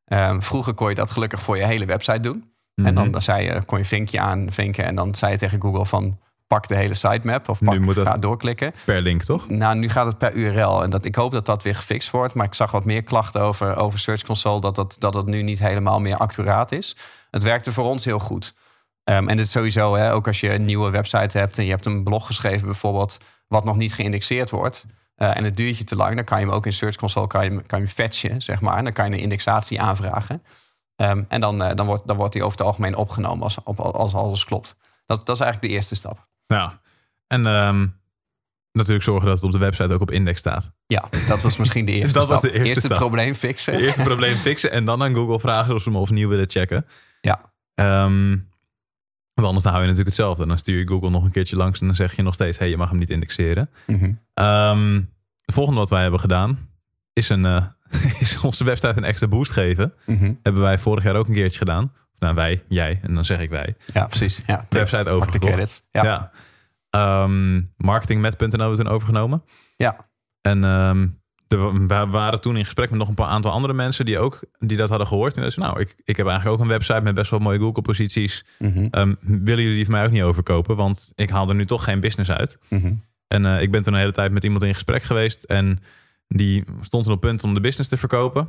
Ehm, 0.04 0.40
vroeger 0.40 0.74
kon 0.74 0.88
je 0.88 0.94
dat 0.94 1.10
gelukkig 1.10 1.40
voor 1.42 1.56
je 1.56 1.64
hele 1.64 1.84
website 1.84 2.20
doen. 2.20 2.50
En 2.74 2.94
dan, 2.94 3.02
Mhm. 3.02 3.10
dan 3.12 3.22
zei 3.22 3.44
je, 3.44 3.62
kon 3.64 3.78
je 3.78 3.84
vinkje 3.84 4.20
aan 4.20 4.46
vinken 4.52 4.84
en 4.84 4.94
dan 4.94 5.14
zei 5.14 5.32
je 5.32 5.38
tegen 5.38 5.60
Google 5.60 5.86
van 5.86 6.18
pak 6.46 6.68
de 6.68 6.76
hele 6.76 6.94
sitemap 6.94 7.48
of 7.48 7.60
Nu 7.60 7.66
pak, 7.68 7.78
moet 7.78 7.96
ga 7.98 8.16
doorklikken. 8.16 8.72
per 8.84 9.00
link 9.00 9.22
toch? 9.22 9.48
Nou, 9.48 9.76
nu 9.76 9.88
gaat 9.88 10.06
het 10.06 10.18
per 10.18 10.32
URL 10.34 10.82
en 10.82 10.90
dat, 10.90 11.04
ik 11.04 11.14
hoop 11.14 11.32
dat 11.32 11.46
dat 11.46 11.62
weer 11.62 11.74
gefixt 11.74 12.10
wordt. 12.10 12.34
Maar 12.34 12.46
ik 12.46 12.54
zag 12.54 12.70
wat 12.70 12.84
meer 12.84 13.02
klachten 13.02 13.40
over, 13.40 13.76
over 13.76 13.98
Search 13.98 14.22
Console 14.22 14.60
dat 14.60 14.74
dat, 14.74 14.96
dat 14.98 15.12
dat 15.12 15.26
nu 15.26 15.42
niet 15.42 15.58
helemaal 15.58 16.00
meer 16.00 16.16
accuraat 16.16 16.72
is. 16.72 16.96
Het 17.30 17.42
werkte 17.42 17.72
voor 17.72 17.84
ons 17.84 18.04
heel 18.04 18.18
goed. 18.18 18.54
Ehm, 19.08 19.28
en 19.28 19.36
dit 19.36 19.46
is 19.46 19.50
sowieso, 19.50 19.94
hè, 19.96 20.12
ook 20.12 20.26
als 20.26 20.40
je 20.40 20.52
een 20.52 20.64
nieuwe 20.64 20.90
website 20.90 21.38
hebt 21.38 21.58
en 21.58 21.64
je 21.64 21.70
hebt 21.70 21.86
een 21.86 22.04
blog 22.04 22.26
geschreven 22.26 22.64
bijvoorbeeld, 22.66 23.18
wat 23.46 23.64
nog 23.64 23.76
niet 23.76 23.94
geïndexeerd 23.94 24.50
wordt. 24.50 24.86
eh, 25.14 25.36
en 25.36 25.44
het 25.44 25.56
duurt 25.56 25.78
je 25.78 25.84
te 25.84 25.96
lang, 25.96 26.14
dan 26.14 26.24
kan 26.24 26.40
je 26.40 26.44
hem 26.46 26.54
ook 26.54 26.66
in 26.66 26.72
Search 26.72 26.96
Console 26.96 27.26
kan 27.26 27.44
je, 27.52 27.62
kan 27.62 27.80
je 27.80 27.88
fetchen, 27.88 28.42
zeg 28.42 28.60
maar. 28.60 28.76
En 28.76 28.84
dan 28.84 28.92
kan 28.92 29.04
je 29.06 29.12
een 29.12 29.18
indexatie 29.22 29.80
aanvragen. 29.80 30.42
Ehm, 30.96 31.22
en 31.28 31.40
dan, 31.40 31.62
eh, 31.62 31.74
dan, 31.74 31.86
wordt, 31.86 32.06
dan 32.06 32.16
wordt 32.16 32.32
die 32.32 32.42
over 32.42 32.58
het 32.58 32.66
algemeen 32.66 32.94
opgenomen 32.96 33.42
als, 33.42 33.64
als 33.76 34.14
alles 34.14 34.44
klopt. 34.44 34.76
Dat, 35.06 35.26
dat 35.26 35.36
is 35.36 35.42
eigenlijk 35.42 35.72
de 35.72 35.78
eerste 35.78 35.94
stap. 35.94 36.26
Ja. 36.46 36.80
En 37.26 37.46
ehm, 37.46 37.86
natuurlijk 38.72 39.04
zorgen 39.04 39.26
dat 39.26 39.36
het 39.36 39.44
op 39.44 39.52
de 39.52 39.58
website 39.58 39.92
ook 39.94 40.00
op 40.00 40.10
index 40.10 40.38
staat. 40.40 40.70
Ja, 40.86 41.08
dat 41.28 41.40
was 41.40 41.56
misschien 41.56 41.84
de 41.86 41.92
eerste 41.98 42.12
Dat 42.18 42.22
stap. 42.26 42.42
was 42.42 42.50
de 42.52 42.64
eerste 42.64 42.80
stap. 42.80 42.96
probleem 42.98 43.34
fixen. 43.34 43.74
Eerst 43.74 43.96
het 43.96 44.06
probleem 44.06 44.36
fixen 44.36 44.70
en 44.70 44.84
dan 44.84 45.02
aan 45.02 45.14
Google 45.14 45.40
vragen 45.40 45.74
of 45.74 45.82
ze 45.82 45.88
hem 45.90 45.98
opnieuw 45.98 46.28
willen 46.28 46.50
checken. 46.50 46.86
Ja. 47.20 47.52
Ehm, 47.74 48.36
want 49.38 49.46
anders 49.48 49.64
dan 49.64 49.72
hou 49.72 49.84
je 49.84 49.90
natuurlijk 49.90 50.16
hetzelfde. 50.16 50.46
Dan 50.46 50.58
stuur 50.58 50.78
je 50.78 50.86
Google 50.86 51.10
nog 51.10 51.24
een 51.24 51.30
keertje 51.30 51.56
langs 51.56 51.80
en 51.80 51.86
dan 51.86 51.96
zeg 51.96 52.16
je 52.16 52.22
nog 52.22 52.34
steeds... 52.34 52.58
hey, 52.58 52.68
je 52.68 52.76
mag 52.76 52.88
hem 52.88 52.98
niet 52.98 53.10
indexeren. 53.10 53.70
Mhm. 53.86 54.12
Ehm, 54.34 54.94
het 55.44 55.54
volgende 55.54 55.80
wat 55.80 55.90
wij 55.90 56.02
hebben 56.02 56.20
gedaan... 56.20 56.68
is, 57.12 57.28
een, 57.28 57.44
eh, 57.44 57.64
is 58.20 58.40
onze 58.40 58.64
website 58.64 58.96
een 58.96 59.04
extra 59.04 59.26
boost 59.28 59.52
geven. 59.52 59.92
Mhm. 60.06 60.32
Hebben 60.42 60.62
wij 60.62 60.78
vorig 60.78 61.04
jaar 61.04 61.14
ook 61.14 61.28
een 61.28 61.34
keertje 61.34 61.58
gedaan. 61.58 61.84
Of 61.84 62.18
nou, 62.18 62.34
wij, 62.34 62.64
jij, 62.68 62.98
en 63.02 63.14
dan 63.14 63.24
zeg 63.24 63.40
ik 63.40 63.50
wij. 63.50 63.76
Ja, 63.92 64.06
precies. 64.06 64.42
Ja, 64.46 64.66
De 64.68 64.78
website 64.78 65.10
overgekocht. 65.10 65.84
Ja. 65.90 66.02
Ja. 66.04 66.30
Ehm, 66.90 67.60
marketingmet.nl 67.76 68.48
hebben 68.48 68.70
we 68.70 68.76
toen 68.76 68.92
overgenomen. 68.92 69.42
Ja. 69.76 69.96
En 70.40 70.64
ehm, 70.64 71.06
we 71.48 72.06
waren 72.10 72.40
toen 72.40 72.56
in 72.56 72.64
gesprek 72.64 72.90
met 72.90 72.98
nog 72.98 73.08
een 73.08 73.14
paar 73.14 73.28
aantal 73.28 73.50
andere 73.50 73.72
mensen 73.72 74.04
die 74.04 74.18
ook 74.18 74.40
die 74.58 74.76
dat 74.76 74.88
hadden 74.88 75.06
gehoord. 75.06 75.36
En 75.36 75.42
dat 75.42 75.52
ze, 75.52 75.60
nou, 75.60 75.80
ik, 75.80 75.94
ik 76.04 76.16
heb 76.16 76.26
eigenlijk 76.26 76.56
ook 76.56 76.64
een 76.64 76.72
website 76.72 77.00
met 77.00 77.14
best 77.14 77.30
wel 77.30 77.40
mooie 77.40 77.58
Google-posities. 77.58 78.44
Mhm. 78.58 78.86
Ehm, 78.90 79.14
willen 79.20 79.62
jullie 79.62 79.74
die 79.74 79.84
van 79.84 79.94
mij 79.94 80.04
ook 80.04 80.10
niet 80.10 80.22
overkopen? 80.22 80.76
Want 80.76 81.12
ik 81.14 81.30
haal 81.30 81.48
er 81.48 81.54
nu 81.54 81.66
toch 81.66 81.84
geen 81.84 82.00
business 82.00 82.30
uit. 82.30 82.58
Mhm. 82.68 82.92
En 83.26 83.46
eh, 83.46 83.62
ik 83.62 83.70
ben 83.70 83.82
toen 83.82 83.92
een 83.92 83.98
hele 83.98 84.12
tijd 84.12 84.32
met 84.32 84.44
iemand 84.44 84.62
in 84.62 84.74
gesprek 84.74 85.02
geweest. 85.02 85.42
En 85.42 85.78
die 86.28 86.64
stond 86.80 87.06
op 87.06 87.20
punt 87.20 87.44
om 87.44 87.54
de 87.54 87.60
business 87.60 87.90
te 87.90 87.96
verkopen. 87.96 88.48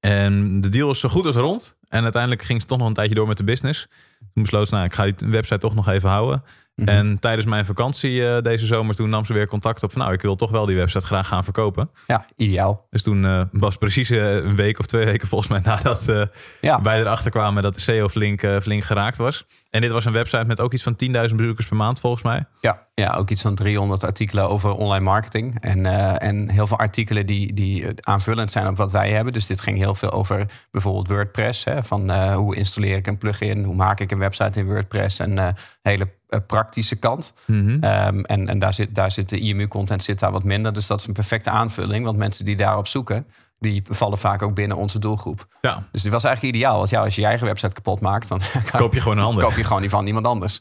En 0.00 0.60
de 0.60 0.68
deal 0.68 0.86
was 0.86 1.00
zo 1.00 1.08
goed 1.08 1.26
als 1.26 1.36
rond. 1.36 1.76
En 1.88 2.02
uiteindelijk 2.02 2.42
ging 2.42 2.60
ze 2.60 2.66
toch 2.66 2.78
nog 2.78 2.86
een 2.86 2.94
tijdje 2.94 3.14
door 3.14 3.28
met 3.28 3.36
de 3.36 3.44
business. 3.44 3.86
Toen 4.32 4.42
besloot 4.42 4.68
ze, 4.68 4.74
nou, 4.74 4.86
ik 4.86 4.94
ga 4.94 5.04
die 5.04 5.28
website 5.28 5.58
toch 5.58 5.74
nog 5.74 5.88
even 5.88 6.08
houden. 6.08 6.42
Mhm. 6.78 6.88
En 6.88 7.18
tijdens 7.18 7.46
mijn 7.46 7.64
vakantie 7.66 8.28
eh, 8.28 8.42
deze 8.42 8.66
zomer, 8.66 8.94
toen 8.94 9.08
nam 9.08 9.24
ze 9.24 9.32
weer 9.32 9.46
contact 9.46 9.82
op 9.82 9.92
van, 9.92 10.00
nou, 10.00 10.12
ik 10.12 10.22
wil 10.22 10.36
toch 10.36 10.50
wel 10.50 10.66
die 10.66 10.76
website 10.76 11.06
graag 11.06 11.26
gaan 11.28 11.44
verkopen. 11.44 11.90
Ja, 12.06 12.26
ideaal. 12.36 12.86
Dus 12.90 13.02
toen 13.02 13.24
eh, 13.24 13.42
was 13.52 13.76
precies 13.76 14.10
eh, 14.10 14.34
een 14.34 14.56
week 14.56 14.78
of 14.78 14.86
twee 14.86 15.04
weken 15.12 15.28
volgens 15.28 15.50
mij 15.50 15.60
nadat 15.64 16.28
Ja. 16.60 16.82
wij 16.82 17.00
erachter 17.00 17.30
kwamen 17.30 17.62
dat 17.62 17.74
de 17.74 17.80
SEO 17.80 18.08
flink, 18.08 18.40
flink 18.62 18.84
geraakt 18.84 19.16
was. 19.16 19.46
En 19.70 19.80
dit 19.80 19.90
was 19.90 20.04
een 20.04 20.12
website 20.12 20.44
met 20.44 20.60
ook 20.60 20.72
iets 20.72 20.82
van 20.82 20.96
10.000 21.28 21.34
bezoekers 21.34 21.66
per 21.66 21.76
maand 21.76 22.00
volgens 22.00 22.22
mij. 22.22 22.46
Ja, 22.60 22.86
ja, 22.94 23.14
ook 23.14 23.30
iets 23.30 23.42
van 23.42 23.54
300 23.54 24.04
artikelen 24.04 24.48
over 24.48 24.70
online 24.70 25.04
marketing. 25.04 25.60
En, 25.60 25.86
eh, 25.86 26.28
en 26.28 26.48
heel 26.48 26.66
veel 26.66 26.78
artikelen 26.78 27.26
die, 27.26 27.52
die 27.52 27.86
eh, 27.86 27.92
aanvullend 28.00 28.52
zijn 28.52 28.66
op 28.66 28.76
wat 28.76 28.92
wij 28.92 29.12
hebben. 29.12 29.32
Dus 29.32 29.46
dit 29.46 29.60
ging 29.60 29.78
heel 29.78 29.94
veel 29.94 30.10
over 30.10 30.46
bijvoorbeeld 30.70 31.08
WordPress. 31.08 31.64
Hè, 31.64 31.84
van 31.84 32.10
eh, 32.10 32.34
hoe 32.34 32.56
installeer 32.56 32.96
ik 32.96 33.06
een 33.06 33.18
plugin? 33.18 33.64
Hoe 33.64 33.74
maak 33.74 34.00
ik 34.00 34.10
een 34.10 34.18
website 34.18 34.58
in 34.58 34.66
WordPress? 34.66 35.18
En 35.18 35.56
hele 35.82 36.08
praktische 36.46 36.96
kant. 36.96 37.34
Ehm, 37.46 38.20
en 38.20 38.48
en 38.48 38.58
daar, 38.58 38.74
zit, 38.74 38.94
daar 38.94 39.10
zit 39.10 39.28
de 39.28 39.38
IMU-content 39.38 40.02
zit 40.02 40.18
daar 40.18 40.32
wat 40.32 40.44
minder. 40.44 40.72
Dus 40.72 40.86
dat 40.86 41.00
is 41.00 41.06
een 41.06 41.12
perfecte 41.12 41.50
aanvulling. 41.50 42.04
Want 42.04 42.16
mensen 42.16 42.44
die 42.44 42.56
daarop 42.56 42.86
zoeken, 42.86 43.26
die 43.58 43.82
vallen 43.88 44.18
vaak 44.18 44.42
ook 44.42 44.54
binnen 44.54 44.76
onze 44.76 44.98
doelgroep. 44.98 45.46
Ja, 45.60 45.86
Dus 45.92 46.02
dit 46.02 46.12
was 46.12 46.24
eigenlijk 46.24 46.54
ideaal. 46.54 46.76
Want 46.76 46.90
ja, 46.90 47.02
als 47.04 47.14
je 47.14 47.20
je 47.20 47.26
eigen 47.26 47.46
website 47.46 47.72
kapot 47.74 48.00
maakt, 48.00 48.28
dan 48.28 48.40
koop 48.76 48.94
je 48.94 49.00
gewoon 49.00 49.18
een 49.18 49.24
ander. 49.24 49.44
koop 49.44 49.56
je 49.56 49.64
gewoon 49.64 49.80
die 49.80 49.90
van 49.90 50.06
iemand 50.06 50.26
anders. 50.26 50.60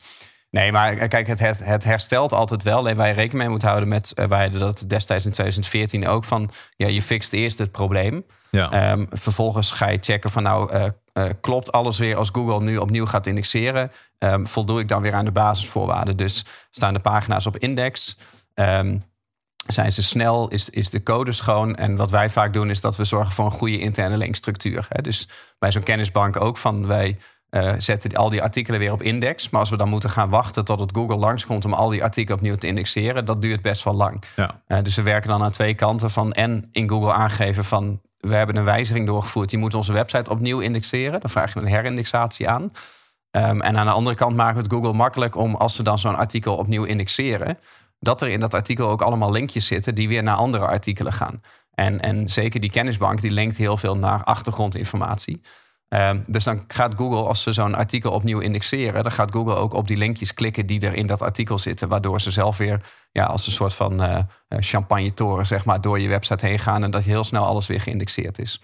Nee, 0.49 0.71
maar 0.71 1.07
kijk, 1.07 1.27
het, 1.27 1.39
het, 1.39 1.65
het 1.65 1.83
herstelt 1.83 2.33
altijd 2.33 2.63
wel. 2.63 2.83
Waar 2.95 3.07
je 3.07 3.13
rekening 3.13 3.33
mee 3.33 3.49
moet 3.49 3.61
houden 3.61 3.87
met... 3.89 4.13
eh, 4.13 4.27
wij 4.27 4.41
hadden 4.41 4.59
dat 4.59 4.83
destijds 4.87 5.25
in 5.25 5.31
2014 5.31 6.07
ook 6.07 6.23
van... 6.23 6.49
Ja, 6.75 6.87
je 6.87 7.01
fixt 7.01 7.33
eerst 7.33 7.57
het 7.57 7.71
probleem. 7.71 8.25
Ja. 8.51 8.71
Ehm, 8.71 9.05
vervolgens 9.09 9.71
ga 9.71 9.89
je 9.89 9.97
checken 10.01 10.31
van 10.31 10.43
nou... 10.43 10.71
eh, 10.71 10.85
eh, 11.13 11.29
klopt 11.41 11.71
alles 11.71 11.97
weer 11.97 12.15
als 12.15 12.29
Google 12.31 12.61
nu 12.61 12.77
opnieuw 12.77 13.05
gaat 13.05 13.27
indexeren? 13.27 13.91
Ehm, 14.17 14.45
voldoe 14.45 14.79
ik 14.79 14.87
dan 14.87 15.01
weer 15.01 15.13
aan 15.13 15.25
de 15.25 15.31
basisvoorwaarden? 15.31 16.17
Dus 16.17 16.45
staan 16.71 16.93
de 16.93 16.99
pagina's 16.99 17.45
op 17.45 17.57
index? 17.57 18.17
Ehm, 18.53 18.97
zijn 19.67 19.91
ze 19.93 20.03
snel? 20.03 20.47
Is, 20.47 20.69
is 20.69 20.89
de 20.89 21.03
code 21.03 21.31
schoon? 21.31 21.75
En 21.75 21.95
wat 21.95 22.09
wij 22.09 22.29
vaak 22.29 22.53
doen 22.53 22.69
is 22.69 22.81
dat 22.81 22.95
we 22.95 23.05
zorgen 23.05 23.33
voor 23.33 23.45
een 23.45 23.51
goede 23.51 23.79
interne 23.79 24.17
linkstructuur. 24.17 24.85
Hè? 24.89 25.01
Dus 25.01 25.29
bij 25.59 25.71
zo'n 25.71 25.83
kennisbank 25.83 26.41
ook 26.41 26.57
van 26.57 26.87
wij 26.87 27.17
eh, 27.49 27.73
zetten 27.77 28.15
al 28.15 28.29
die 28.29 28.41
artikelen 28.41 28.79
weer 28.79 28.91
op 28.91 29.01
index. 29.01 29.49
Maar 29.49 29.59
als 29.59 29.69
we 29.69 29.77
dan 29.77 29.89
moeten 29.89 30.09
gaan 30.09 30.29
wachten 30.29 30.65
tot 30.65 30.79
het 30.79 30.91
Google 30.95 31.15
langskomt 31.15 31.65
om 31.65 31.73
al 31.73 31.89
die 31.89 32.03
artikelen 32.03 32.37
opnieuw 32.37 32.55
te 32.55 32.67
indexeren, 32.67 33.25
dat 33.25 33.41
duurt 33.41 33.61
best 33.61 33.83
wel 33.83 33.93
lang. 33.93 34.23
ja. 34.35 34.61
Eh, 34.67 34.83
dus 34.83 34.95
we 34.95 35.01
werken 35.01 35.29
dan 35.29 35.43
aan 35.43 35.51
twee 35.51 35.73
kanten 35.73 36.11
van 36.11 36.33
en 36.33 36.69
in 36.71 36.89
Google 36.89 37.13
aangeven 37.13 37.63
van 37.63 38.01
we 38.17 38.35
hebben 38.35 38.55
een 38.55 38.63
wijziging 38.63 39.05
doorgevoerd, 39.05 39.49
die 39.49 39.59
moet 39.59 39.73
onze 39.73 39.93
website 39.93 40.29
opnieuw 40.29 40.59
indexeren. 40.59 41.19
Dan 41.19 41.29
vraag 41.29 41.53
je 41.53 41.59
een 41.59 41.67
herindexatie 41.67 42.49
aan. 42.49 42.71
Ehm, 43.31 43.61
en 43.61 43.77
aan 43.77 43.85
de 43.85 43.91
andere 43.91 44.15
kant 44.15 44.35
maken 44.35 44.55
we 44.55 44.61
het 44.61 44.71
Google 44.71 44.93
makkelijk 44.93 45.35
om 45.35 45.55
als 45.55 45.75
ze 45.75 45.83
dan 45.83 45.99
zo'n 45.99 46.15
artikel 46.15 46.55
opnieuw 46.55 46.83
indexeren, 46.83 47.57
dat 47.99 48.21
er 48.21 48.29
in 48.29 48.39
dat 48.39 48.53
artikel 48.53 48.89
ook 48.89 49.01
allemaal 49.01 49.31
linkjes 49.31 49.65
zitten 49.65 49.95
die 49.95 50.07
weer 50.07 50.23
naar 50.23 50.35
andere 50.35 50.65
artikelen 50.65 51.13
gaan. 51.13 51.41
En, 51.73 52.01
en 52.01 52.29
zeker 52.29 52.59
die 52.59 52.69
kennisbank 52.69 53.21
die 53.21 53.31
linkt 53.31 53.57
heel 53.57 53.77
veel 53.77 53.97
naar 53.97 54.23
achtergrondinformatie. 54.23 55.41
Ehm, 55.87 56.21
dus 56.27 56.43
dan 56.43 56.63
gaat 56.67 56.95
Google, 56.95 57.27
als 57.27 57.41
ze 57.41 57.53
zo'n 57.53 57.75
artikel 57.75 58.11
opnieuw 58.11 58.39
indexeren, 58.39 59.03
dan 59.03 59.11
gaat 59.11 59.31
Google 59.31 59.55
ook 59.55 59.73
op 59.73 59.87
die 59.87 59.97
linkjes 59.97 60.33
klikken 60.33 60.65
die 60.65 60.79
er 60.79 60.93
in 60.93 61.07
dat 61.07 61.21
artikel 61.21 61.59
zitten. 61.59 61.87
Waardoor 61.87 62.21
ze 62.21 62.31
zelf 62.31 62.57
weer 62.57 62.81
ja, 63.11 63.25
als 63.25 63.45
een 63.45 63.51
soort 63.51 63.73
van 63.73 64.01
eh 64.01 64.23
champagne 64.49 65.13
toren, 65.13 65.47
zeg 65.47 65.65
maar, 65.65 65.81
door 65.81 65.99
je 65.99 66.07
website 66.07 66.45
heen 66.45 66.59
gaan 66.59 66.83
en 66.83 66.91
dat 66.91 67.03
heel 67.03 67.23
snel 67.23 67.45
alles 67.45 67.67
weer 67.67 67.81
geïndexeerd 67.81 68.39
is. 68.39 68.61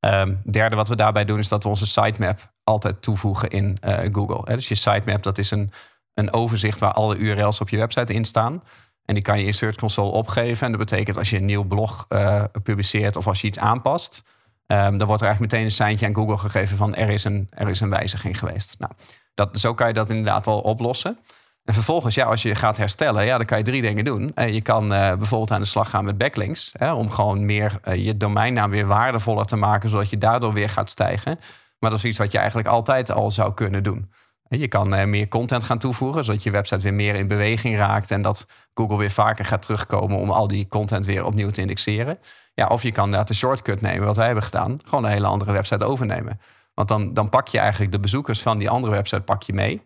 Ehm, 0.00 0.34
derde 0.50 0.76
wat 0.76 0.88
we 0.88 0.96
daarbij 0.96 1.24
doen 1.24 1.38
is 1.38 1.48
dat 1.48 1.62
we 1.62 1.68
onze 1.68 1.86
sitemap 1.86 2.52
altijd 2.64 3.02
toevoegen 3.02 3.50
in 3.50 3.78
eh, 3.80 4.08
Google. 4.12 4.40
Hè, 4.44 4.54
Dus 4.54 4.68
je 4.68 4.74
sitemap 4.74 5.22
dat 5.22 5.38
is 5.38 5.50
een, 5.50 5.70
een 6.16 6.32
overzicht 6.32 6.80
waar 6.80 6.92
alle 6.92 7.16
URL's 7.16 7.60
op 7.60 7.68
je 7.68 7.76
website 7.76 8.12
in 8.12 8.24
staan. 8.24 8.62
En 9.04 9.14
die 9.14 9.22
kan 9.22 9.38
je 9.38 9.44
in 9.44 9.54
Search 9.54 9.76
Console 9.76 10.10
opgeven. 10.10 10.66
En 10.66 10.72
dat 10.72 10.80
betekent 10.80 11.18
als 11.18 11.30
je 11.30 11.36
een 11.36 11.44
nieuw 11.44 11.64
blog 11.64 12.06
eh, 12.08 12.44
publiceert 12.62 13.16
of 13.16 13.26
als 13.26 13.40
je 13.40 13.46
iets 13.46 13.58
aanpast, 13.58 14.22
ehm, 14.66 14.96
dan 14.96 15.06
wordt 15.06 15.22
er 15.22 15.28
eigenlijk 15.28 15.40
meteen 15.40 15.64
een 15.64 15.70
seintje 15.70 16.06
aan 16.06 16.14
Google 16.14 16.38
gegeven 16.38 16.76
van 16.76 16.94
er 16.94 17.08
is 17.08 17.24
een, 17.24 17.48
er 17.50 17.68
is 17.68 17.80
een 17.80 17.90
wijziging 17.90 18.38
geweest. 18.38 18.76
Nou, 18.78 18.92
dat, 19.34 19.60
zo 19.60 19.74
kan 19.74 19.88
je 19.88 19.94
dat 19.94 20.10
inderdaad 20.10 20.46
al 20.46 20.60
oplossen. 20.60 21.18
En 21.64 21.74
vervolgens, 21.74 22.14
ja, 22.14 22.26
als 22.26 22.42
je 22.42 22.54
gaat 22.54 22.76
herstellen, 22.76 23.24
ja, 23.24 23.36
dan 23.36 23.46
kan 23.46 23.58
je 23.58 23.64
drie 23.64 23.82
dingen 23.82 24.04
doen. 24.04 24.32
Eh, 24.34 24.52
je 24.54 24.60
kan 24.60 24.92
eh, 24.92 25.16
bijvoorbeeld 25.16 25.50
aan 25.50 25.60
de 25.60 25.66
slag 25.66 25.90
gaan 25.90 26.04
met 26.04 26.18
backlinks. 26.18 26.72
Hè, 26.78 26.92
om 26.92 27.10
gewoon 27.10 27.46
meer 27.46 27.80
je 27.94 28.16
domeinnaam 28.16 28.70
weer 28.70 28.86
waardevoller 28.86 29.44
te 29.44 29.56
maken, 29.56 29.88
zodat 29.88 30.10
je 30.10 30.18
daardoor 30.18 30.52
weer 30.52 30.70
gaat 30.70 30.90
stijgen. 30.90 31.38
Maar 31.78 31.90
dat 31.90 31.98
is 31.98 32.04
iets 32.04 32.18
wat 32.18 32.32
je 32.32 32.38
eigenlijk 32.38 32.68
altijd 32.68 33.10
al 33.10 33.30
zou 33.30 33.54
kunnen 33.54 33.82
doen. 33.82 34.10
Je 34.48 34.68
kan 34.68 34.94
eh, 34.94 35.06
meer 35.06 35.28
content 35.28 35.62
gaan 35.62 35.78
toevoegen, 35.78 36.24
zodat 36.24 36.42
je 36.42 36.50
website 36.50 36.82
weer 36.82 36.94
meer 36.94 37.14
in 37.14 37.26
beweging 37.26 37.76
raakt. 37.76 38.10
En 38.10 38.22
dat 38.22 38.46
Google 38.74 38.96
weer 38.96 39.10
vaker 39.10 39.44
gaat 39.44 39.62
terugkomen 39.62 40.18
om 40.18 40.30
al 40.30 40.46
die 40.48 40.68
content 40.68 41.06
weer 41.06 41.24
opnieuw 41.24 41.50
te 41.50 41.60
indexeren. 41.60 42.18
Ja, 42.54 42.66
of 42.66 42.82
je 42.82 42.92
kan 42.92 43.04
inderdaad 43.04 43.28
de 43.28 43.34
shortcut 43.34 43.80
nemen, 43.80 44.06
wat 44.06 44.16
wij 44.16 44.26
hebben 44.26 44.44
gedaan. 44.44 44.78
Gewoon 44.84 45.04
een 45.04 45.10
hele 45.10 45.26
andere 45.26 45.52
website 45.52 45.84
overnemen. 45.84 46.40
Want 46.74 46.88
dan, 46.88 47.14
dan 47.14 47.28
pak 47.28 47.48
je 47.48 47.58
eigenlijk 47.58 47.92
de 47.92 48.00
bezoekers 48.00 48.42
van 48.42 48.58
die 48.58 48.70
andere 48.70 48.92
website 48.92 49.22
pak 49.22 49.42
je 49.42 49.52
mee. 49.52 49.82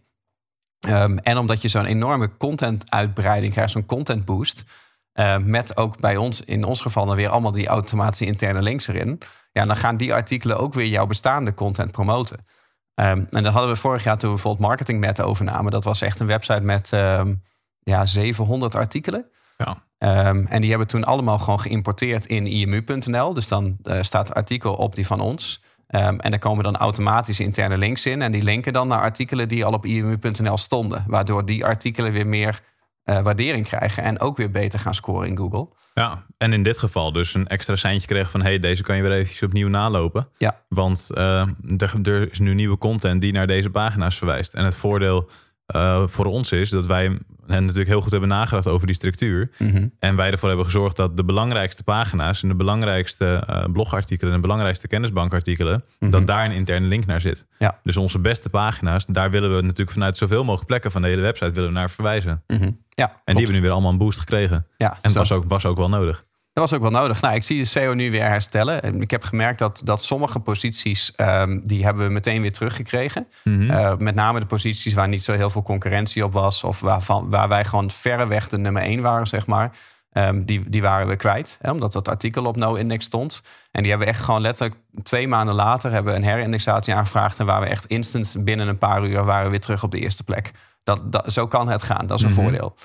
Ehm, 0.80 1.16
en 1.16 1.38
omdat 1.38 1.62
je 1.62 1.68
zo'n 1.68 1.84
enorme 1.84 2.36
content-uitbreiding 2.36 3.52
krijgt, 3.52 3.70
zo'n 3.72 3.86
content 3.86 4.24
boost. 4.24 4.64
eh, 5.12 5.38
met 5.38 5.76
ook 5.76 6.00
bij 6.00 6.16
ons, 6.16 6.40
in 6.40 6.64
ons 6.64 6.80
geval, 6.80 7.06
dan 7.06 7.16
weer 7.16 7.28
allemaal 7.28 7.52
die 7.52 7.66
automatische 7.66 8.24
interne 8.24 8.62
links 8.62 8.88
erin. 8.88 9.18
Ja, 9.52 9.66
dan 9.66 9.76
gaan 9.76 9.96
die 9.96 10.14
artikelen 10.14 10.58
ook 10.58 10.74
weer 10.74 10.86
jouw 10.86 11.06
bestaande 11.06 11.54
content 11.54 11.92
promoten. 11.92 12.46
Ehm, 12.94 13.24
en 13.30 13.42
dat 13.42 13.52
hadden 13.52 13.70
we 13.70 13.76
vorig 13.76 14.04
jaar 14.04 14.18
toen 14.18 14.28
we 14.28 14.34
bijvoorbeeld 14.34 14.68
Marketing 14.68 15.00
Met 15.00 15.22
overnamen. 15.22 15.72
Dat 15.72 15.84
was 15.84 16.00
echt 16.00 16.20
een 16.20 16.26
website 16.26 16.60
met 16.60 16.92
ehm, 16.92 17.34
ja, 17.82 18.06
700 18.06 18.74
artikelen. 18.74 19.26
Ja. 19.56 19.82
Ehm, 19.98 20.44
en 20.46 20.60
die 20.60 20.70
hebben 20.70 20.88
toen 20.88 21.04
allemaal 21.04 21.38
gewoon 21.38 21.60
geïmporteerd 21.60 22.26
in 22.26 22.46
imu.nl. 22.46 23.34
Dus 23.34 23.48
dan 23.48 23.76
eh, 23.82 24.02
staat 24.02 24.28
het 24.28 24.36
artikel 24.36 24.74
op 24.74 24.94
die 24.94 25.06
van 25.06 25.20
ons. 25.20 25.62
En 25.90 26.30
daar 26.30 26.38
komen 26.38 26.64
dan 26.64 26.76
automatisch 26.76 27.40
interne 27.40 27.78
links 27.78 28.06
in. 28.06 28.22
En 28.22 28.32
die 28.32 28.42
linken 28.42 28.72
dan 28.72 28.88
naar 28.88 29.00
artikelen 29.00 29.48
die 29.48 29.64
al 29.64 29.72
op 29.72 29.86
imu.nl 29.86 30.58
stonden. 30.58 31.04
Waardoor 31.06 31.46
die 31.46 31.64
artikelen 31.64 32.12
weer 32.12 32.26
meer 32.26 32.62
eh, 33.02 33.22
waardering 33.22 33.66
krijgen. 33.66 34.02
En 34.02 34.20
ook 34.20 34.36
weer 34.36 34.50
beter 34.50 34.78
gaan 34.78 34.94
scoren 34.94 35.28
in 35.28 35.36
Google. 35.36 35.68
Ja, 35.94 36.26
en 36.38 36.52
in 36.52 36.62
dit 36.62 36.78
geval 36.78 37.12
dus 37.12 37.34
een 37.34 37.46
extra 37.46 37.76
seintje 37.76 38.06
kreeg 38.06 38.30
van... 38.30 38.42
hey, 38.42 38.58
deze 38.58 38.82
kan 38.82 38.96
je 38.96 39.02
weer 39.02 39.12
eventjes 39.12 39.42
opnieuw 39.42 39.68
nalopen. 39.68 40.28
Ja. 40.38 40.60
Want 40.68 41.10
eh, 41.14 41.48
er, 41.76 41.94
er 42.02 42.30
is 42.30 42.38
nu 42.38 42.54
nieuwe 42.54 42.78
content 42.78 43.20
die 43.20 43.32
naar 43.32 43.46
deze 43.46 43.70
pagina's 43.70 44.18
verwijst. 44.18 44.54
En 44.54 44.64
het 44.64 44.76
voordeel 44.76 45.30
eh, 45.66 46.02
voor 46.06 46.26
ons 46.26 46.52
is 46.52 46.70
dat 46.70 46.86
wij 46.86 47.18
hen 47.46 47.62
natuurlijk 47.62 47.88
heel 47.88 48.00
goed 48.00 48.10
hebben 48.10 48.28
nagedacht 48.28 48.68
over 48.68 48.86
die 48.86 48.96
structuur. 48.96 49.50
En 49.98 50.16
wij 50.16 50.30
ervoor 50.30 50.48
hebben 50.48 50.66
gezorgd 50.66 50.96
dat 50.96 51.16
de 51.16 51.24
belangrijkste 51.24 51.84
pagina's... 51.84 52.42
en 52.42 52.48
de 52.48 52.54
belangrijkste 52.54 53.44
eh, 53.46 53.64
blogartikelen 53.72 54.32
en 54.32 54.40
de 54.40 54.46
belangrijkste 54.46 54.86
kennisbankartikelen... 54.86 55.84
dat 55.98 56.26
daar 56.26 56.44
een 56.44 56.52
interne 56.52 56.86
link 56.86 57.06
naar 57.06 57.20
zit. 57.20 57.46
Ja. 57.58 57.78
Dus 57.82 57.96
onze 57.96 58.18
beste 58.18 58.48
pagina's, 58.48 59.06
daar 59.06 59.30
willen 59.30 59.56
we 59.56 59.62
natuurlijk 59.62 59.90
vanuit 59.90 60.18
zoveel 60.18 60.44
mogelijk 60.44 60.66
plekken 60.66 60.90
van 60.90 61.02
de 61.02 61.08
hele 61.08 61.20
website 61.20 61.52
willen 61.54 61.68
we 61.68 61.74
naar 61.74 61.90
verwijzen. 61.90 62.42
Mhm. 62.46 62.70
Ja, 63.00 63.06
En 63.24 63.34
die 63.34 63.36
hebben 63.36 63.54
nu 63.54 63.60
weer 63.60 63.70
allemaal 63.70 63.90
een 63.90 63.98
boost 63.98 64.18
gekregen. 64.18 64.66
ja, 64.76 64.90
En 64.90 64.98
dat 65.00 65.14
was 65.14 65.32
ook, 65.32 65.44
was 65.48 65.66
ook 65.66 65.76
wel 65.76 65.88
nodig. 65.88 66.24
Dat 66.52 66.70
was 66.70 66.78
ook 66.78 66.90
wel 66.90 67.00
nodig. 67.00 67.20
Nou, 67.20 67.34
ik 67.34 67.42
zie 67.42 67.58
de 67.58 67.64
SEO 67.64 67.94
nu 67.94 68.10
weer 68.10 68.24
herstellen. 68.24 68.82
En 68.82 69.00
Ik 69.00 69.10
heb 69.10 69.22
gemerkt 69.22 69.58
dat, 69.58 69.82
dat 69.84 70.02
sommige 70.02 70.38
posities, 70.38 71.12
ehm, 71.16 71.60
die 71.62 71.84
hebben 71.84 72.06
we 72.06 72.12
meteen 72.12 72.42
weer 72.42 72.52
teruggekregen. 72.52 73.26
Eh, 73.44 73.96
met 73.96 74.14
name 74.14 74.40
de 74.40 74.46
posities 74.46 74.94
waar 74.94 75.08
niet 75.08 75.22
zo 75.22 75.32
heel 75.32 75.50
veel 75.50 75.62
concurrentie 75.62 76.24
op 76.24 76.32
was. 76.32 76.64
Of 76.64 76.80
waarvan, 76.80 77.30
waar 77.30 77.48
wij 77.48 77.64
gewoon 77.64 77.90
verreweg 77.90 78.48
de 78.48 78.58
nummer 78.58 78.82
één 78.82 79.00
waren, 79.00 79.26
zeg 79.26 79.46
maar. 79.46 79.70
Ehm, 80.12 80.42
die, 80.42 80.70
die 80.70 80.82
waren 80.82 81.06
we 81.06 81.16
kwijt, 81.16 81.58
hè, 81.60 81.70
omdat 81.70 81.92
dat 81.92 82.08
artikel 82.08 82.44
op 82.44 82.56
no-index 82.56 83.04
stond. 83.04 83.42
En 83.70 83.80
die 83.82 83.90
hebben 83.90 84.08
we 84.08 84.14
echt 84.14 84.24
gewoon 84.24 84.40
letterlijk 84.40 84.80
twee 85.02 85.28
maanden 85.28 85.54
later... 85.54 85.92
hebben 85.92 86.12
we 86.12 86.18
een 86.18 86.24
herindexatie 86.24 86.94
aangevraagd... 86.94 87.38
en 87.38 87.46
waren 87.46 87.62
we 87.62 87.68
echt 87.68 87.86
instant 87.86 88.36
binnen 88.38 88.68
een 88.68 88.78
paar 88.78 89.06
uur 89.06 89.24
waren 89.24 89.44
we 89.44 89.50
weer 89.50 89.60
terug 89.60 89.82
op 89.82 89.90
de 89.90 89.98
eerste 89.98 90.24
plek. 90.24 90.52
Dat, 90.82 91.12
dat, 91.12 91.32
zo 91.32 91.46
kan 91.46 91.68
het 91.68 91.82
gaan, 91.82 92.06
dat 92.06 92.18
is 92.18 92.24
een 92.24 92.30
Mhm. 92.30 92.40
voordeel. 92.40 92.76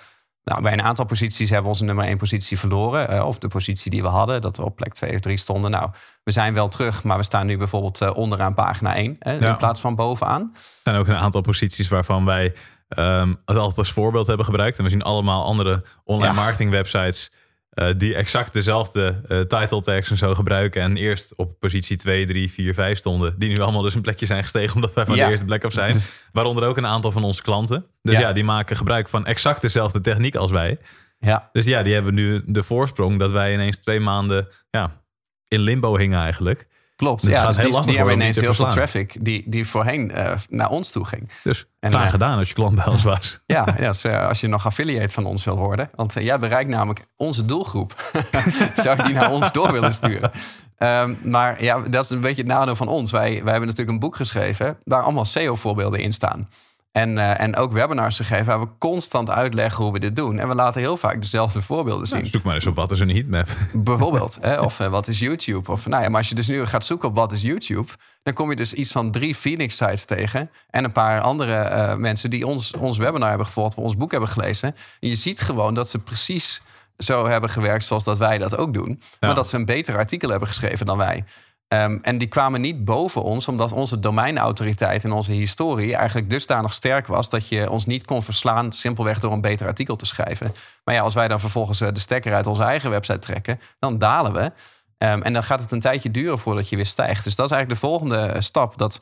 Nou, 0.43 0.61
bij 0.61 0.73
een 0.73 0.81
aantal 0.83 1.05
posities 1.05 1.47
hebben 1.49 1.63
we 1.65 1.71
onze 1.71 1.83
nummer 1.83 2.05
één 2.05 2.17
positie 2.17 2.59
verloren. 2.59 3.09
eh, 3.09 3.25
of 3.27 3.37
de 3.37 3.47
positie 3.47 3.91
die 3.91 4.01
we 4.01 4.07
hadden, 4.07 4.41
dat 4.41 4.57
we 4.57 4.63
op 4.63 4.75
plek 4.75 4.93
2 4.93 5.13
of 5.13 5.19
3 5.19 5.37
stonden. 5.37 5.71
Nou, 5.71 5.89
we 6.23 6.31
zijn 6.31 6.53
wel 6.53 6.67
terug, 6.67 7.03
maar 7.03 7.17
we 7.17 7.23
staan 7.23 7.45
nu 7.45 7.57
bijvoorbeeld 7.57 8.01
eh, 8.01 8.15
onderaan 8.15 8.53
pagina 8.53 8.95
1... 8.95 9.15
Hè, 9.19 9.31
Ja. 9.33 9.49
in 9.49 9.57
plaats 9.57 9.81
van 9.81 9.95
bovenaan. 9.95 10.51
Er 10.53 10.59
zijn 10.83 10.97
ook 10.97 11.07
een 11.07 11.15
aantal 11.15 11.41
posities 11.41 11.87
waarvan 11.87 12.25
wij 12.25 12.53
ehm, 12.87 13.29
het 13.45 13.57
altijd 13.57 13.77
als 13.77 13.91
voorbeeld 13.91 14.27
hebben 14.27 14.45
gebruikt. 14.45 14.77
En 14.77 14.83
we 14.83 14.89
zien 14.89 15.01
allemaal 15.03 15.43
andere 15.45 15.83
online 16.03 16.33
Ja. 16.33 16.39
marketing 16.41 16.69
websites 16.71 17.31
eh, 17.75 17.89
die 17.97 18.15
exact 18.15 18.53
dezelfde 18.53 19.21
eh, 19.27 19.39
title 19.39 19.81
tags 19.81 20.09
en 20.09 20.17
zo 20.17 20.33
gebruiken. 20.35 20.81
En 20.81 20.97
eerst 20.97 21.35
op 21.35 21.59
positie 21.59 21.97
2, 21.97 22.25
3, 22.25 22.51
4, 22.51 22.73
5 22.73 22.97
stonden. 22.97 23.35
Die 23.39 23.49
nu 23.49 23.59
allemaal 23.59 23.81
dus 23.81 23.95
een 23.95 24.01
plekje 24.01 24.25
zijn 24.25 24.43
gestegen 24.43 24.75
omdat 24.75 24.93
wij 24.93 25.05
van 25.05 25.15
Ja. 25.15 25.23
de 25.25 25.29
eerste 25.31 25.45
plek 25.45 25.63
af 25.63 25.73
zijn. 25.73 25.91
Dus- 25.93 26.09
Waaronder 26.31 26.63
ook 26.63 26.77
een 26.77 26.87
aantal 26.87 27.11
van 27.11 27.23
onze 27.23 27.41
klanten. 27.41 27.85
Dus 28.01 28.15
Ja. 28.15 28.21
ja. 28.21 28.33
die 28.33 28.43
maken 28.43 28.75
gebruik 28.75 29.09
van 29.09 29.25
exact 29.25 29.61
dezelfde 29.61 30.01
techniek 30.01 30.35
als 30.35 30.51
wij. 30.51 30.77
Ja, 31.19 31.49
Dus 31.51 31.65
ja, 31.65 31.83
die 31.83 31.93
hebben 31.93 32.13
nu 32.13 32.43
de 32.45 32.63
voorsprong 32.63 33.19
dat 33.19 33.31
wij 33.31 33.53
ineens 33.53 33.77
twee 33.77 33.99
maanden 33.99 34.47
ja, 34.69 35.01
in 35.47 35.59
limbo 35.59 35.97
hingen 35.97 36.19
eigenlijk. 36.19 36.67
Klopt. 36.95 37.21
Dus 37.21 37.31
het 37.31 37.39
ja, 37.39 37.45
gaat 37.45 37.55
dus 37.55 37.57
heel 37.57 37.65
die, 37.65 37.75
lastig 37.75 37.95
die 37.95 38.03
hebben 38.03 38.21
ineens 38.21 38.39
heel 38.39 38.53
veel 38.53 38.67
traffic 38.67 39.17
die, 39.19 39.43
die 39.45 39.67
voorheen 39.67 40.11
eh, 40.11 40.31
naar 40.49 40.69
ons 40.69 40.91
toe 40.91 41.05
ging. 41.05 41.29
Dus 41.43 41.65
En, 41.79 41.91
graag 41.91 42.05
eh, 42.05 42.11
gedaan 42.11 42.37
als 42.37 42.47
je 42.47 42.53
klant 42.53 42.75
bij 42.75 42.87
ons 42.87 43.03
was. 43.03 43.39
Ja, 43.45 43.65
ja 43.79 43.89
dus, 43.89 44.05
als 44.05 44.39
je 44.39 44.47
nog 44.47 44.65
affiliate 44.65 45.13
van 45.13 45.25
ons 45.25 45.43
wil 45.43 45.57
worden. 45.57 45.89
Want 45.95 46.13
jij 46.13 46.39
bereikt 46.39 46.69
namelijk 46.69 47.05
onze 47.15 47.45
doelgroep. 47.45 48.11
Zou 48.75 48.97
je 48.97 49.03
die 49.03 49.13
naar 49.13 49.31
ons 49.31 49.51
door 49.51 49.71
willen 49.71 49.93
sturen? 49.93 50.31
Ehm, 50.77 51.13
maar 51.23 51.63
ja, 51.63 51.79
dat 51.79 52.03
is 52.03 52.09
een 52.09 52.21
beetje 52.21 52.41
het 52.41 52.51
nadeel 52.51 52.75
van 52.75 52.87
ons. 52.87 53.11
Wij, 53.11 53.29
wij 53.29 53.51
hebben 53.51 53.69
natuurlijk 53.69 53.89
een 53.89 53.99
boek 53.99 54.15
geschreven 54.15 54.77
waar 54.83 55.03
allemaal 55.03 55.25
SEO-voorbeelden 55.25 55.99
in 55.99 56.13
staan. 56.13 56.49
En, 56.95 57.17
eh, 57.17 57.39
en 57.39 57.55
ook 57.55 57.71
webinars 57.71 58.15
gegeven 58.15 58.45
waar 58.45 58.59
we 58.59 58.67
constant 58.77 59.29
uitleggen 59.29 59.83
hoe 59.83 59.93
we 59.93 59.99
dit 59.99 60.15
doen. 60.15 60.39
En 60.39 60.47
we 60.47 60.55
laten 60.55 60.81
heel 60.81 60.97
vaak 60.97 61.21
dezelfde 61.21 61.61
voorbeelden 61.61 62.07
zien. 62.07 62.27
Zoek 62.27 62.43
maar 62.43 62.53
eens 62.53 62.65
op 62.65 62.75
wat 62.75 62.91
is 62.91 62.99
een 62.99 63.09
heatmap. 63.09 63.47
Bijvoorbeeld. 63.73 64.37
Hè? 64.41 64.59
Of 64.59 64.79
eh, 64.79 64.87
wat 64.87 65.07
is 65.07 65.19
YouTube? 65.19 65.71
Of, 65.71 65.87
nou 65.87 66.03
ja, 66.03 66.09
maar 66.09 66.17
als 66.17 66.29
je 66.29 66.35
dus 66.35 66.47
nu 66.47 66.65
gaat 66.65 66.85
zoeken 66.85 67.09
op 67.09 67.15
wat 67.15 67.31
is 67.31 67.41
YouTube... 67.41 67.91
dan 68.23 68.33
kom 68.33 68.49
je 68.49 68.55
dus 68.55 68.73
iets 68.73 68.91
van 68.91 69.11
drie 69.11 69.35
Phoenix-sites 69.35 70.05
tegen... 70.05 70.49
en 70.69 70.83
een 70.83 70.91
paar 70.91 71.21
andere 71.21 71.55
eh, 71.55 71.95
mensen 71.95 72.29
die 72.29 72.47
ons, 72.47 72.73
ons 72.73 72.97
webinar 72.97 73.29
hebben 73.29 73.47
gevolgd... 73.47 73.75
of 73.75 73.83
ons 73.83 73.97
boek 73.97 74.11
hebben 74.11 74.29
gelezen. 74.29 74.75
En 74.99 75.09
je 75.09 75.15
ziet 75.15 75.41
gewoon 75.41 75.73
dat 75.73 75.89
ze 75.89 75.99
precies 75.99 76.61
zo 76.97 77.27
hebben 77.27 77.49
gewerkt... 77.49 77.85
zoals 77.85 78.03
dat 78.03 78.17
wij 78.17 78.37
dat 78.37 78.57
ook 78.57 78.73
doen. 78.73 78.99
Ja. 78.99 79.27
Maar 79.27 79.35
dat 79.35 79.49
ze 79.49 79.55
een 79.55 79.65
beter 79.65 79.97
artikel 79.97 80.29
hebben 80.29 80.47
geschreven 80.47 80.85
dan 80.85 80.97
wij. 80.97 81.23
Ehm, 81.67 81.97
en 82.01 82.17
die 82.17 82.27
kwamen 82.27 82.61
niet 82.61 82.85
boven 82.85 83.23
ons, 83.23 83.47
omdat 83.47 83.71
onze 83.71 83.99
domeinautoriteit 83.99 85.03
en 85.03 85.11
onze 85.11 85.31
historie 85.31 85.95
eigenlijk 85.95 86.29
dusdanig 86.29 86.73
sterk 86.73 87.07
was 87.07 87.29
dat 87.29 87.47
je 87.47 87.69
ons 87.69 87.85
niet 87.85 88.05
kon 88.05 88.23
verslaan, 88.23 88.71
simpelweg 88.71 89.19
door 89.19 89.31
een 89.31 89.41
beter 89.41 89.67
artikel 89.67 89.95
te 89.95 90.05
schrijven. 90.05 90.53
Maar 90.83 90.95
ja, 90.95 91.01
als 91.01 91.13
wij 91.13 91.27
dan 91.27 91.39
vervolgens 91.39 91.81
eh, 91.81 91.91
de 91.91 91.99
stekker 91.99 92.33
uit 92.33 92.47
onze 92.47 92.63
eigen 92.63 92.89
website 92.89 93.19
trekken, 93.19 93.59
dan 93.79 93.97
dalen 93.97 94.33
we. 94.33 94.51
Ehm, 94.97 95.21
en 95.21 95.33
dan 95.33 95.43
gaat 95.43 95.59
het 95.59 95.71
een 95.71 95.79
tijdje 95.79 96.11
duren 96.11 96.39
voordat 96.39 96.69
je 96.69 96.75
weer 96.75 96.85
stijgt. 96.85 97.23
Dus 97.23 97.35
dat 97.35 97.45
is 97.45 97.51
eigenlijk 97.51 97.81
de 97.81 97.87
volgende 97.87 98.17
eh, 98.17 98.41
stap. 98.41 98.77
Dat 98.77 98.99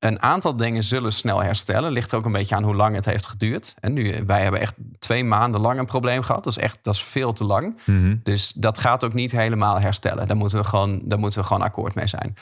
een 0.00 0.22
aantal 0.22 0.56
dingen 0.56 0.84
zullen 0.84 1.12
snel 1.12 1.42
herstellen. 1.42 1.92
Ligt 1.92 2.12
er 2.12 2.18
ook 2.18 2.24
een 2.24 2.32
beetje 2.32 2.54
aan 2.54 2.62
hoe 2.64 2.74
lang 2.74 2.94
het 2.94 3.04
heeft 3.04 3.26
geduurd. 3.26 3.74
En 3.80 3.92
nu, 3.92 4.22
wij 4.26 4.42
hebben 4.42 4.60
echt 4.60 4.74
twee 4.98 5.24
maanden 5.24 5.60
lang 5.60 5.78
een 5.78 5.86
probleem 5.86 6.22
gehad. 6.22 6.44
Dat 6.44 6.56
is 6.56 6.62
echt 6.62 6.78
dat 6.82 6.94
is 6.94 7.02
veel 7.02 7.32
te 7.32 7.44
lang. 7.44 7.78
Mhm. 7.84 8.16
Dus 8.22 8.52
dat 8.52 8.78
gaat 8.78 9.04
ook 9.04 9.12
niet 9.12 9.32
helemaal 9.32 9.80
herstellen. 9.80 10.26
Daar 10.26 10.36
moeten 10.36 10.58
we 10.58 10.64
gewoon, 10.64 11.00
daar 11.04 11.18
moeten 11.18 11.40
we 11.40 11.46
gewoon 11.46 11.62
akkoord 11.62 11.94
mee 11.94 12.06
zijn. 12.06 12.34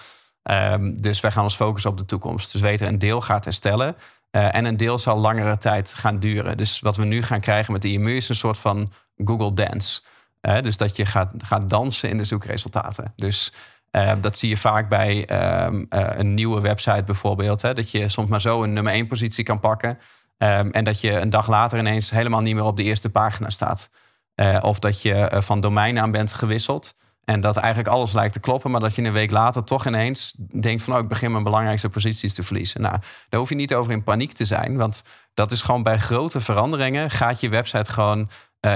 Ehm, 0.42 0.92
dus 0.96 1.20
wij 1.20 1.30
gaan 1.30 1.42
ons 1.42 1.56
focussen 1.56 1.90
op 1.90 1.96
de 1.98 2.04
toekomst. 2.04 2.52
Dus 2.52 2.60
weten, 2.60 2.86
een 2.86 2.98
deel 2.98 3.20
gaat 3.20 3.44
herstellen. 3.44 3.96
eh, 4.30 4.54
en 4.54 4.64
een 4.64 4.76
deel 4.76 4.98
zal 4.98 5.18
langere 5.18 5.58
tijd 5.58 5.94
gaan 5.94 6.18
duren. 6.18 6.56
Dus 6.56 6.80
wat 6.80 6.96
we 6.96 7.04
nu 7.04 7.22
gaan 7.22 7.40
krijgen 7.40 7.72
met 7.72 7.82
de 7.82 7.90
IMU 7.90 8.16
is 8.16 8.28
een 8.28 8.34
soort 8.34 8.58
van 8.58 8.92
Google 9.24 9.54
Dance. 9.54 10.00
Eh, 10.40 10.62
dus 10.62 10.76
dat 10.76 10.96
je 10.96 11.06
gaat, 11.06 11.30
gaat 11.38 11.68
dansen 11.70 12.08
in 12.08 12.18
de 12.18 12.24
zoekresultaten. 12.24 13.12
Dus 13.16 13.52
eh, 13.90 14.12
dat 14.20 14.38
zie 14.38 14.48
je 14.48 14.56
vaak 14.56 14.88
bij 14.88 15.26
ehm, 15.26 15.84
eh, 15.88 16.06
een 16.16 16.34
nieuwe 16.34 16.60
website 16.60 17.02
bijvoorbeeld. 17.02 17.62
Hè, 17.62 17.74
dat 17.74 17.90
je 17.90 18.08
soms 18.08 18.28
maar 18.28 18.40
zo 18.40 18.62
een 18.62 18.72
nummer 18.72 18.92
één 18.92 19.06
positie 19.06 19.44
kan 19.44 19.60
pakken. 19.60 19.98
Ehm, 20.38 20.68
en 20.70 20.84
dat 20.84 21.00
je 21.00 21.12
een 21.12 21.30
dag 21.30 21.48
later 21.48 21.78
ineens 21.78 22.10
helemaal 22.10 22.40
niet 22.40 22.54
meer 22.54 22.64
op 22.64 22.76
de 22.76 22.82
eerste 22.82 23.10
pagina 23.10 23.50
staat. 23.50 23.88
Eh, 24.34 24.58
of 24.60 24.78
dat 24.78 25.02
je 25.02 25.14
eh, 25.14 25.40
van 25.40 25.60
domeinnaam 25.60 26.10
bent 26.10 26.32
gewisseld. 26.32 26.94
En 27.24 27.40
dat 27.40 27.56
eigenlijk 27.56 27.94
alles 27.94 28.12
lijkt 28.12 28.32
te 28.32 28.40
kloppen. 28.40 28.70
Maar 28.70 28.80
dat 28.80 28.94
je 28.94 29.02
een 29.02 29.12
week 29.12 29.30
later 29.30 29.64
toch 29.64 29.86
ineens 29.86 30.34
denkt 30.60 30.82
van... 30.82 30.94
oh, 30.94 31.00
ik 31.00 31.08
begin 31.08 31.30
mijn 31.30 31.44
belangrijkste 31.44 31.88
posities 31.88 32.34
te 32.34 32.42
verliezen. 32.42 32.80
Nou, 32.80 32.96
daar 33.28 33.40
hoef 33.40 33.48
je 33.48 33.54
niet 33.54 33.74
over 33.74 33.92
in 33.92 34.02
paniek 34.02 34.32
te 34.32 34.44
zijn. 34.44 34.76
Want 34.76 35.02
dat 35.34 35.52
is 35.52 35.62
gewoon 35.62 35.82
bij 35.82 35.98
grote 35.98 36.40
veranderingen... 36.40 37.10
gaat 37.10 37.40
je 37.40 37.48
website 37.48 37.90
gewoon 37.90 38.30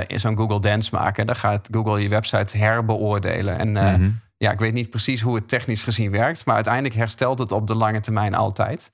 in 0.06 0.20
zo'n 0.20 0.36
Google 0.36 0.60
Dance 0.60 0.90
maken. 0.94 1.26
Dan 1.26 1.36
gaat 1.36 1.68
Google 1.70 2.00
je 2.02 2.08
website 2.08 2.56
herbeoordelen. 2.56 3.58
En 3.58 3.72
Mhm. 3.72 4.10
Ja, 4.42 4.50
ik 4.50 4.58
weet 4.58 4.72
niet 4.72 4.90
precies 4.90 5.20
hoe 5.20 5.34
het 5.34 5.48
technisch 5.48 5.82
gezien 5.82 6.10
werkt... 6.10 6.44
maar 6.44 6.54
uiteindelijk 6.54 6.94
herstelt 6.94 7.38
het 7.38 7.52
op 7.52 7.66
de 7.66 7.74
lange 7.74 8.00
termijn 8.00 8.34
altijd. 8.34 8.90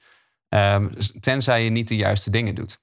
Ehm, 0.48 0.88
tenzij 1.20 1.64
je 1.64 1.70
niet 1.70 1.88
de 1.88 1.96
juiste 1.96 2.30
dingen 2.30 2.54
doet. 2.54 2.80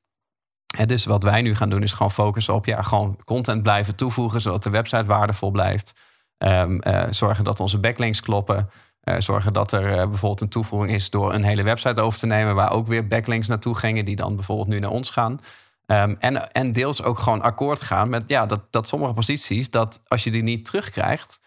En 0.78 0.88
dus 0.88 1.06
wat 1.06 1.24
wij 1.24 1.42
nu 1.42 1.56
gaan 1.56 1.70
doen 1.70 1.84
is 1.84 1.92
gewoon 1.92 2.12
focussen 2.12 2.54
op 2.54 2.66
ja, 2.66 2.82
gewoon 2.82 3.20
content 3.24 3.64
blijven 3.64 3.96
toevoegen, 3.96 4.42
zodat 4.42 4.64
de 4.64 4.70
website 4.70 5.06
waardevol 5.06 5.52
blijft. 5.52 5.94
Ehm, 6.38 6.78
eh, 6.80 7.04
zorgen 7.10 7.44
dat 7.44 7.60
onze 7.60 7.80
backlinks 7.80 8.22
kloppen. 8.22 8.70
Eh, 9.02 9.16
zorgen 9.20 9.54
dat 9.54 9.72
er 9.72 9.92
eh, 9.92 9.96
bijvoorbeeld 9.96 10.42
een 10.42 10.50
toevoeging 10.50 10.94
is 10.94 11.10
door 11.10 11.34
een 11.34 11.44
hele 11.44 11.64
website 11.64 12.02
over 12.02 12.20
te 12.20 12.26
nemen, 12.26 12.56
waar 12.56 12.72
ook 12.72 12.88
weer 12.88 13.08
backlinks 13.08 13.48
naartoe 13.48 13.76
gingen, 13.76 14.06
die 14.06 14.16
dan 14.16 14.36
bijvoorbeeld 14.36 14.68
nu 14.68 14.80
naar 14.80 14.92
ons 14.92 15.10
gaan. 15.10 15.40
Ehm, 15.86 16.16
en, 16.20 16.52
en 16.52 16.72
deels 16.72 17.04
ook 17.04 17.20
gewoon 17.20 17.42
akkoord 17.42 17.82
gaan 17.82 18.10
met 18.10 18.24
ja, 18.28 18.46
dat, 18.46 18.62
dat 18.70 18.88
sommige 18.88 19.14
posities, 19.14 19.70
dat 19.70 20.02
als 20.08 20.24
je 20.24 20.32
die 20.32 20.44
niet 20.44 20.66
terugkrijgt, 20.66 21.44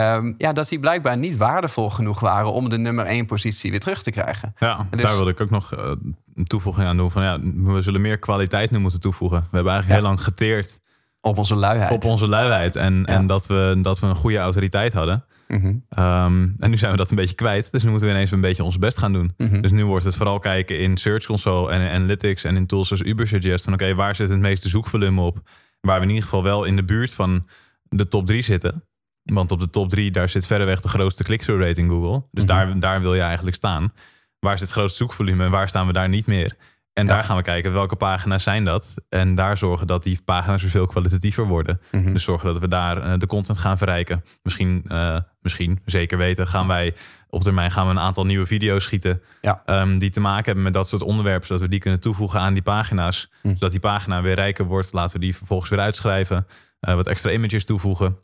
ehm, 0.00 0.32
ja, 0.38 0.52
dat 0.52 0.68
die 0.68 0.78
blijkbaar 0.78 1.16
niet 1.18 1.36
waardevol 1.36 1.90
genoeg 1.90 2.20
waren 2.20 2.52
om 2.52 2.68
de 2.68 2.78
nummer 2.78 3.06
één 3.06 3.26
positie 3.26 3.70
weer 3.70 3.80
terug 3.80 4.02
te 4.02 4.10
krijgen. 4.10 4.54
Ja, 4.58 4.86
Dus- 4.90 5.00
daar 5.02 5.14
wilde 5.16 5.30
ik 5.30 5.40
ook 5.40 5.50
nog 5.50 5.74
eh, 5.74 5.90
een 6.34 6.44
toevoeging 6.44 6.86
aan 6.86 6.96
doen. 6.96 7.10
Van, 7.10 7.22
ja, 7.22 7.38
we 7.54 7.80
zullen 7.82 8.00
meer 8.00 8.18
kwaliteit 8.18 8.70
nu 8.70 8.78
moeten 8.78 9.00
toevoegen. 9.00 9.38
We 9.40 9.56
hebben 9.56 9.72
eigenlijk 9.72 9.88
Ja. 10.00 10.06
heel 10.06 10.14
lang 10.16 10.24
geteerd 10.24 10.80
Op 11.20 11.38
onze 11.38 11.54
luiheid. 11.54 11.90
op 11.92 12.04
onze 12.04 12.28
luiheid. 12.28 12.76
En, 12.76 12.94
Ja. 12.94 13.04
en 13.06 13.26
dat, 13.26 13.46
we, 13.46 13.78
dat 13.82 14.00
we 14.00 14.06
een 14.06 14.14
goede 14.14 14.38
autoriteit 14.38 14.92
hadden. 14.92 15.24
Mhm, 15.48 15.74
Ehm, 15.88 16.48
en 16.58 16.70
nu 16.70 16.76
zijn 16.76 16.90
we 16.90 16.96
dat 16.96 17.10
een 17.10 17.16
beetje 17.16 17.34
kwijt. 17.34 17.72
Dus 17.72 17.82
nu 17.82 17.90
moeten 17.90 18.08
we 18.08 18.14
ineens 18.14 18.30
een 18.30 18.40
beetje 18.40 18.64
ons 18.64 18.78
best 18.78 18.98
gaan 18.98 19.12
doen. 19.12 19.32
mhm. 19.36 19.60
Dus 19.60 19.70
nu 19.72 19.84
wordt 19.86 20.04
het 20.04 20.16
vooral 20.16 20.38
kijken 20.38 20.78
in 20.78 20.96
Search 20.96 21.26
Console 21.26 21.70
en 21.72 21.80
in 21.80 21.88
Analytics 21.88 22.44
en 22.44 22.56
in 22.56 22.66
tools 22.66 22.88
zoals 22.88 23.02
Ubersuggest. 23.02 23.64
Van 23.64 23.72
oké, 23.72 23.94
waar 23.94 24.14
zit 24.14 24.30
het 24.30 24.38
meeste 24.38 24.68
zoekvolume 24.68 25.20
op? 25.20 25.38
Waar 25.80 25.96
we 25.96 26.02
in 26.02 26.08
ieder 26.08 26.24
geval 26.24 26.42
wel 26.42 26.64
in 26.64 26.76
de 26.76 26.84
buurt 26.84 27.14
van 27.14 27.46
de 27.88 28.08
top 28.08 28.26
3 28.26 28.42
zitten. 28.42 28.84
Want 29.24 29.52
op 29.52 29.60
de 29.60 29.70
top 29.70 29.88
3, 29.88 30.10
daar 30.10 30.28
zit 30.28 30.46
verreweg 30.46 30.80
de 30.80 30.88
grootste 30.88 31.24
click-through 31.24 31.62
rate 31.62 31.80
in 31.80 31.88
Google. 31.88 32.22
Dus 32.30 32.44
Mhm. 32.44 32.52
daar, 32.52 32.78
daar 32.80 33.00
wil 33.00 33.14
je 33.14 33.20
eigenlijk 33.22 33.56
staan. 33.56 33.92
Waar 34.38 34.54
is 34.54 34.60
het 34.60 34.70
grootste 34.70 34.96
zoekvolume 34.96 35.44
en 35.44 35.50
waar 35.50 35.68
staan 35.68 35.86
we 35.86 35.92
daar 35.92 36.08
niet 36.08 36.26
meer? 36.26 36.56
En 36.92 37.06
Ja. 37.06 37.14
daar 37.14 37.24
gaan 37.24 37.36
we 37.36 37.42
kijken 37.42 37.72
welke 37.72 37.96
pagina's 37.96 38.42
zijn 38.42 38.64
dat. 38.64 38.94
En 39.08 39.34
daar 39.34 39.58
zorgen 39.58 39.86
dat 39.86 40.02
die 40.02 40.20
pagina's 40.24 40.62
weer 40.62 40.70
veel 40.70 40.86
kwalitatiever 40.86 41.44
worden. 41.46 41.80
Mhm. 41.90 42.12
Dus 42.12 42.24
zorgen 42.24 42.52
dat 42.52 42.58
we 42.62 42.68
daar 42.68 43.02
eh, 43.02 43.18
de 43.18 43.26
content 43.26 43.58
gaan 43.58 43.78
verrijken. 43.78 44.24
Misschien, 44.42 44.84
eh, 44.88 45.18
misschien, 45.40 45.80
zeker 45.84 46.18
weten, 46.18 46.46
gaan 46.48 46.66
wij 46.66 46.94
op 47.28 47.42
termijn 47.42 47.70
gaan 47.70 47.84
we 47.86 47.90
een 47.92 47.98
aantal 48.00 48.26
nieuwe 48.26 48.46
video's 48.46 48.84
schieten. 48.84 49.22
Ja. 49.40 49.62
ehm, 49.66 49.98
die 49.98 50.10
te 50.10 50.20
maken 50.20 50.44
hebben 50.44 50.62
met 50.64 50.72
dat 50.72 50.88
soort 50.88 51.02
onderwerpen. 51.02 51.46
Zodat 51.46 51.62
we 51.62 51.68
die 51.68 51.80
kunnen 51.80 52.00
toevoegen 52.00 52.40
aan 52.40 52.52
die 52.54 52.62
pagina's. 52.62 53.30
Hm. 53.42 53.48
Zodat 53.48 53.70
die 53.70 53.80
pagina 53.80 54.22
weer 54.22 54.34
rijker 54.34 54.64
wordt. 54.64 54.92
Laten 54.92 55.14
we 55.14 55.24
die 55.24 55.36
vervolgens 55.36 55.70
weer 55.70 55.80
uitschrijven. 55.80 56.46
eh, 56.80 56.94
wat 56.94 57.06
extra 57.06 57.30
images 57.30 57.64
toevoegen. 57.64 58.16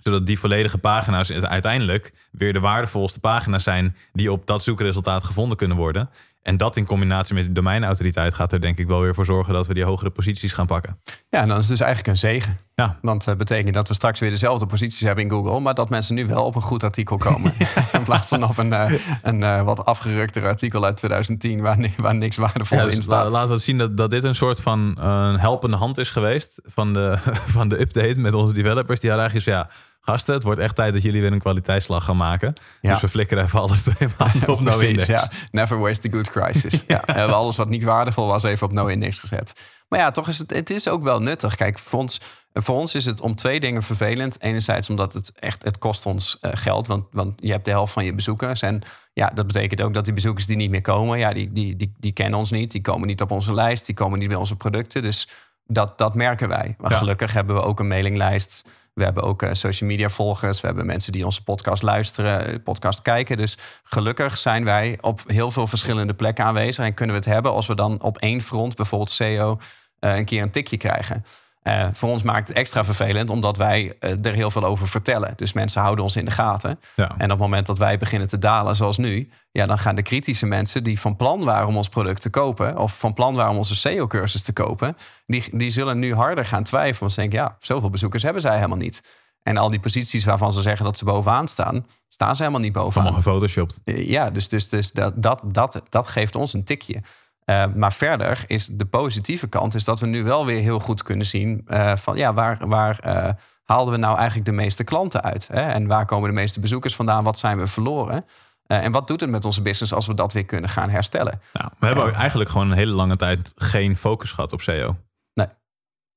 Zodat 0.00 0.26
die 0.26 0.38
volledige 0.38 0.78
pagina's 0.78 1.30
uiteindelijk 1.32 2.12
weer 2.30 2.52
de 2.52 2.60
waardevolste 2.60 3.20
pagina's 3.20 3.62
zijn. 3.62 3.96
die 4.12 4.32
op 4.32 4.46
dat 4.46 4.62
zoekresultaat 4.62 5.24
gevonden 5.24 5.56
kunnen 5.56 5.76
worden. 5.76 6.10
En 6.42 6.56
dat 6.56 6.76
in 6.76 6.84
combinatie 6.86 7.34
met 7.34 7.44
de 7.44 7.52
domeinautoriteit 7.52 8.34
gaat 8.34 8.52
er 8.52 8.60
denk 8.60 8.78
ik 8.78 8.86
wel 8.86 9.00
weer 9.00 9.14
voor 9.14 9.24
zorgen 9.24 9.52
dat 9.52 9.66
we 9.66 9.74
die 9.74 9.84
hogere 9.84 10.10
posities 10.10 10.52
gaan 10.52 10.66
pakken. 10.66 10.98
Ja, 11.30 11.40
en 11.40 11.48
dan 11.48 11.58
is 11.58 11.66
dus 11.66 11.80
eigenlijk 11.80 12.10
een 12.10 12.18
zegen. 12.18 12.58
Ja. 12.74 12.98
Want 13.02 13.24
dat 13.24 13.36
betekent 13.36 13.74
dat 13.74 13.88
we 13.88 13.94
straks 13.94 14.20
weer 14.20 14.30
dezelfde 14.30 14.66
posities 14.66 15.00
hebben 15.00 15.24
in 15.24 15.30
Google, 15.30 15.60
maar 15.60 15.74
dat 15.74 15.88
mensen 15.90 16.14
nu 16.14 16.26
wel 16.26 16.44
op 16.44 16.54
een 16.54 16.62
goed 16.62 16.84
artikel 16.84 17.16
komen. 17.16 17.52
in 17.92 18.02
plaats 18.02 18.28
van 18.28 18.44
op 18.44 18.58
een, 18.58 18.72
eh, 18.72 18.92
een 19.22 19.42
eh, 19.42 19.62
wat 19.62 19.84
afgerukter 19.84 20.46
artikel 20.46 20.84
uit 20.84 20.96
2010 20.96 21.60
waar, 21.60 21.78
waar 21.96 22.14
niks 22.14 22.36
waardevols 22.36 22.80
Ja, 22.80 22.86
dus 22.86 22.96
in 22.96 23.02
staat. 23.02 23.24
la- 23.24 23.30
laten 23.30 23.54
we 23.54 23.58
zien 23.60 23.78
dat, 23.78 23.96
dat 23.96 24.10
dit 24.10 24.24
een 24.24 24.34
soort 24.34 24.60
van 24.60 24.96
eh, 25.00 25.38
helpende 25.38 25.76
hand 25.76 25.98
is 25.98 26.10
geweest 26.10 26.60
van 26.64 26.92
de, 26.92 27.18
van 27.56 27.68
de 27.68 27.80
update 27.80 28.18
met 28.20 28.34
onze 28.34 28.54
developers. 28.54 29.00
Die 29.00 29.10
hadden 29.10 29.30
eigenlijk 29.30 29.58
ja, 29.58 29.74
gasten, 30.00 30.34
het 30.34 30.42
wordt 30.42 30.60
echt 30.60 30.74
tijd 30.74 30.92
dat 30.92 31.02
jullie 31.02 31.20
weer 31.20 31.32
een 31.32 31.38
kwaliteitsslag 31.38 32.04
gaan 32.04 32.16
maken. 32.16 32.52
Ja. 32.80 32.92
Dus 32.92 33.00
we 33.00 33.08
flikkeren 33.08 33.44
even 33.44 33.60
alles 33.60 33.82
twee 33.82 34.08
maanden 34.18 34.48
op 34.48 34.60
no 34.60 34.78
index. 34.78 35.06
ja. 35.06 35.30
Never 35.50 35.78
waste 35.78 36.08
a 36.08 36.10
good 36.12 36.28
crisis. 36.30 36.84
ja, 36.86 37.02
we 37.06 37.12
hebben 37.12 37.36
alles 37.36 37.56
wat 37.56 37.68
niet 37.68 37.82
waardevol 37.82 38.26
was 38.26 38.42
even 38.42 38.66
op 38.66 38.72
no-index 38.72 39.18
gezet. 39.18 39.52
Maar 39.88 39.98
ja, 39.98 40.10
toch 40.10 40.28
is 40.28 40.38
het, 40.38 40.50
het 40.50 40.70
is 40.70 40.88
ook 40.88 41.02
wel 41.02 41.20
nuttig. 41.20 41.54
Kijk, 41.54 41.78
voor 41.78 41.98
ons, 41.98 42.20
voor 42.52 42.76
ons 42.76 42.94
is 42.94 43.04
het 43.06 43.20
om 43.20 43.34
twee 43.34 43.60
dingen 43.60 43.82
vervelend. 43.82 44.42
Enerzijds 44.42 44.90
omdat 44.90 45.12
het 45.14 45.32
echt, 45.38 45.64
het 45.64 45.78
kost 45.78 46.06
ons 46.06 46.38
eh, 46.40 46.50
geld, 46.54 46.86
want, 46.86 47.06
want 47.10 47.32
je 47.36 47.50
hebt 47.50 47.64
de 47.64 47.70
helft 47.70 47.92
van 47.92 48.04
je 48.04 48.14
bezoekers. 48.14 48.62
En 48.62 48.82
ja, 49.12 49.30
dat 49.34 49.46
betekent 49.46 49.82
ook 49.82 49.94
dat 49.94 50.04
die 50.04 50.14
bezoekers 50.14 50.46
die 50.46 50.56
niet 50.56 50.70
meer 50.70 50.80
komen, 50.82 51.18
ja, 51.18 51.32
die, 51.32 51.52
die, 51.52 51.76
die, 51.76 51.94
die 51.98 52.12
kennen 52.12 52.38
ons 52.38 52.50
niet. 52.50 52.70
Die 52.72 52.80
komen 52.80 53.06
niet 53.06 53.20
op 53.20 53.30
onze 53.30 53.54
lijst, 53.54 53.86
die 53.86 53.94
komen 53.94 54.18
niet 54.18 54.28
bij 54.28 54.36
onze 54.36 54.56
producten. 54.56 55.02
Dus 55.02 55.28
dat, 55.66 55.98
dat 55.98 56.14
merken 56.14 56.48
wij. 56.48 56.74
Maar 56.78 56.90
Ja. 56.90 56.96
gelukkig 56.96 57.32
hebben 57.32 57.54
we 57.56 57.62
ook 57.62 57.80
een 57.80 57.88
mailinglijst. 57.88 58.64
We 58.92 59.04
hebben 59.04 59.22
ook 59.22 59.42
eh, 59.42 59.52
social 59.52 59.88
media 59.88 60.08
volgers. 60.08 60.60
We 60.60 60.66
hebben 60.66 60.86
mensen 60.86 61.12
die 61.12 61.24
onze 61.24 61.42
podcast 61.42 61.82
luisteren, 61.82 62.46
eh, 62.46 62.54
podcast 62.64 63.02
kijken. 63.02 63.36
Dus 63.36 63.58
gelukkig 63.82 64.38
zijn 64.38 64.64
wij 64.64 64.98
op 65.00 65.22
heel 65.26 65.50
veel 65.50 65.66
verschillende 65.66 66.14
plekken 66.14 66.44
aanwezig. 66.44 66.84
En 66.84 66.94
kunnen 66.94 67.14
we 67.16 67.22
het 67.22 67.32
hebben 67.32 67.52
als 67.52 67.66
we 67.66 67.74
dan 67.74 68.02
op 68.02 68.18
één 68.18 68.40
front, 68.40 68.76
bijvoorbeeld 68.76 69.10
SEO, 69.10 69.58
eh, 69.98 70.16
een 70.16 70.24
keer 70.24 70.42
een 70.42 70.50
tikje 70.50 70.76
krijgen. 70.76 71.24
Eh, 71.62 71.88
voor 71.92 72.08
ons 72.08 72.22
maakt 72.22 72.48
het 72.48 72.56
extra 72.56 72.84
vervelend, 72.84 73.30
omdat 73.30 73.56
wij 73.56 73.96
eh, 74.00 74.24
er 74.24 74.32
heel 74.32 74.50
veel 74.50 74.64
over 74.64 74.88
vertellen. 74.88 75.32
Dus 75.36 75.52
mensen 75.52 75.82
houden 75.82 76.04
ons 76.04 76.16
in 76.16 76.24
de 76.24 76.30
gaten. 76.30 76.80
Ja. 76.96 77.08
En 77.08 77.24
op 77.24 77.30
het 77.30 77.38
moment 77.38 77.66
dat 77.66 77.78
wij 77.78 77.98
beginnen 77.98 78.28
te 78.28 78.38
dalen, 78.38 78.76
zoals 78.76 78.96
nu, 78.98 79.30
ja, 79.52 79.66
dan 79.66 79.78
gaan 79.78 79.94
de 79.94 80.02
kritische 80.02 80.46
mensen 80.46 80.84
die 80.84 81.00
van 81.00 81.16
plan 81.16 81.44
waren 81.44 81.68
om 81.68 81.76
ons 81.76 81.88
product 81.88 82.20
te 82.20 82.30
kopen, 82.30 82.78
of 82.78 82.98
van 82.98 83.14
plan 83.14 83.34
waren 83.34 83.50
om 83.50 83.56
onze 83.56 83.76
SEO-cursus 83.76 84.42
te 84.42 84.52
kopen, 84.52 84.96
die, 85.26 85.44
die 85.52 85.70
zullen 85.70 85.98
nu 85.98 86.14
harder 86.14 86.46
gaan 86.46 86.62
twijfelen. 86.62 87.00
Want 87.00 87.12
ze 87.12 87.20
denken, 87.20 87.38
ja, 87.38 87.56
zoveel 87.60 87.90
bezoekers 87.90 88.22
hebben 88.22 88.42
zij 88.42 88.54
helemaal 88.54 88.76
niet. 88.76 89.02
En 89.42 89.56
al 89.56 89.70
die 89.70 89.80
posities 89.80 90.24
waarvan 90.24 90.52
ze 90.52 90.62
zeggen 90.62 90.84
dat 90.84 90.98
ze 90.98 91.04
bovenaan 91.04 91.48
staan, 91.48 91.86
staan 92.08 92.36
ze 92.36 92.42
helemaal 92.42 92.62
niet 92.62 92.72
bovenaan. 92.72 93.12
Allemaal 93.12 93.22
gefotoshopt. 93.22 93.80
Eh, 93.84 94.08
Ja, 94.08 94.30
dus, 94.30 94.48
dus, 94.48 94.68
dus 94.68 94.92
dat, 94.92 95.22
dat, 95.22 95.40
dat, 95.44 95.82
dat 95.88 96.08
geeft 96.08 96.36
ons 96.36 96.52
een 96.52 96.64
tikje. 96.64 97.02
Eh, 97.50 97.64
maar 97.74 97.92
verder 97.92 98.44
is 98.46 98.66
de 98.66 98.84
positieve 98.84 99.46
kant 99.46 99.74
is 99.74 99.84
dat 99.84 100.00
we 100.00 100.06
nu 100.06 100.24
wel 100.24 100.46
weer 100.46 100.60
heel 100.60 100.80
goed 100.80 101.02
kunnen 101.02 101.26
zien 101.26 101.62
eh, 101.66 101.96
van 101.96 102.16
ja, 102.16 102.34
waar, 102.34 102.68
waar 102.68 102.98
eh, 102.98 103.32
haalden 103.64 103.94
we 103.94 104.00
nou 104.00 104.16
eigenlijk 104.16 104.46
de 104.46 104.52
meeste 104.54 104.84
klanten 104.84 105.22
uit? 105.22 105.48
Hè? 105.52 105.60
En 105.60 105.86
waar 105.86 106.06
komen 106.06 106.28
de 106.28 106.34
meeste 106.34 106.60
bezoekers 106.60 106.94
vandaan? 106.94 107.24
Wat 107.24 107.38
zijn 107.38 107.58
we 107.58 107.66
verloren? 107.66 108.24
En 108.66 108.92
wat 108.92 109.06
doet 109.06 109.20
het 109.20 109.30
met 109.30 109.44
onze 109.44 109.62
business 109.62 109.92
als 109.92 110.06
we 110.06 110.14
dat 110.14 110.32
weer 110.32 110.44
kunnen 110.44 110.70
gaan 110.70 110.90
herstellen? 110.90 111.40
Nou, 111.52 111.70
we 111.78 111.86
hebben 111.86 112.14
eigenlijk 112.14 112.50
gewoon 112.50 112.70
een 112.70 112.76
hele 112.76 112.92
lange 112.92 113.16
tijd 113.16 113.52
geen 113.56 113.96
focus 113.96 114.32
gehad 114.32 114.52
op 114.52 114.60
SEO. 114.60 114.96
Nee. 115.34 115.46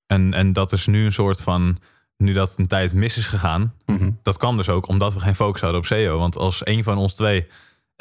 En, 0.06 0.34
en 0.34 0.54
dat 0.54 0.72
is 0.72 0.86
nu 0.88 1.06
een 1.06 1.14
soort 1.14 1.42
van, 1.42 1.78
nu 2.18 2.34
dat 2.34 2.54
een 2.58 2.68
tijd 2.68 2.94
mis 2.94 3.18
is 3.18 3.28
gegaan, 3.28 3.74
Mhm. 3.86 4.10
dat 4.22 4.38
kwam 4.38 4.58
dus 4.58 4.70
ook 4.70 4.88
omdat 4.88 5.14
we 5.14 5.20
geen 5.20 5.36
focus 5.36 5.62
hadden 5.62 5.80
op 5.80 5.86
SEO. 5.86 6.18
Want 6.18 6.38
als 6.38 6.66
een 6.66 6.84
van 6.84 6.98
ons 6.98 7.16
twee 7.16 7.48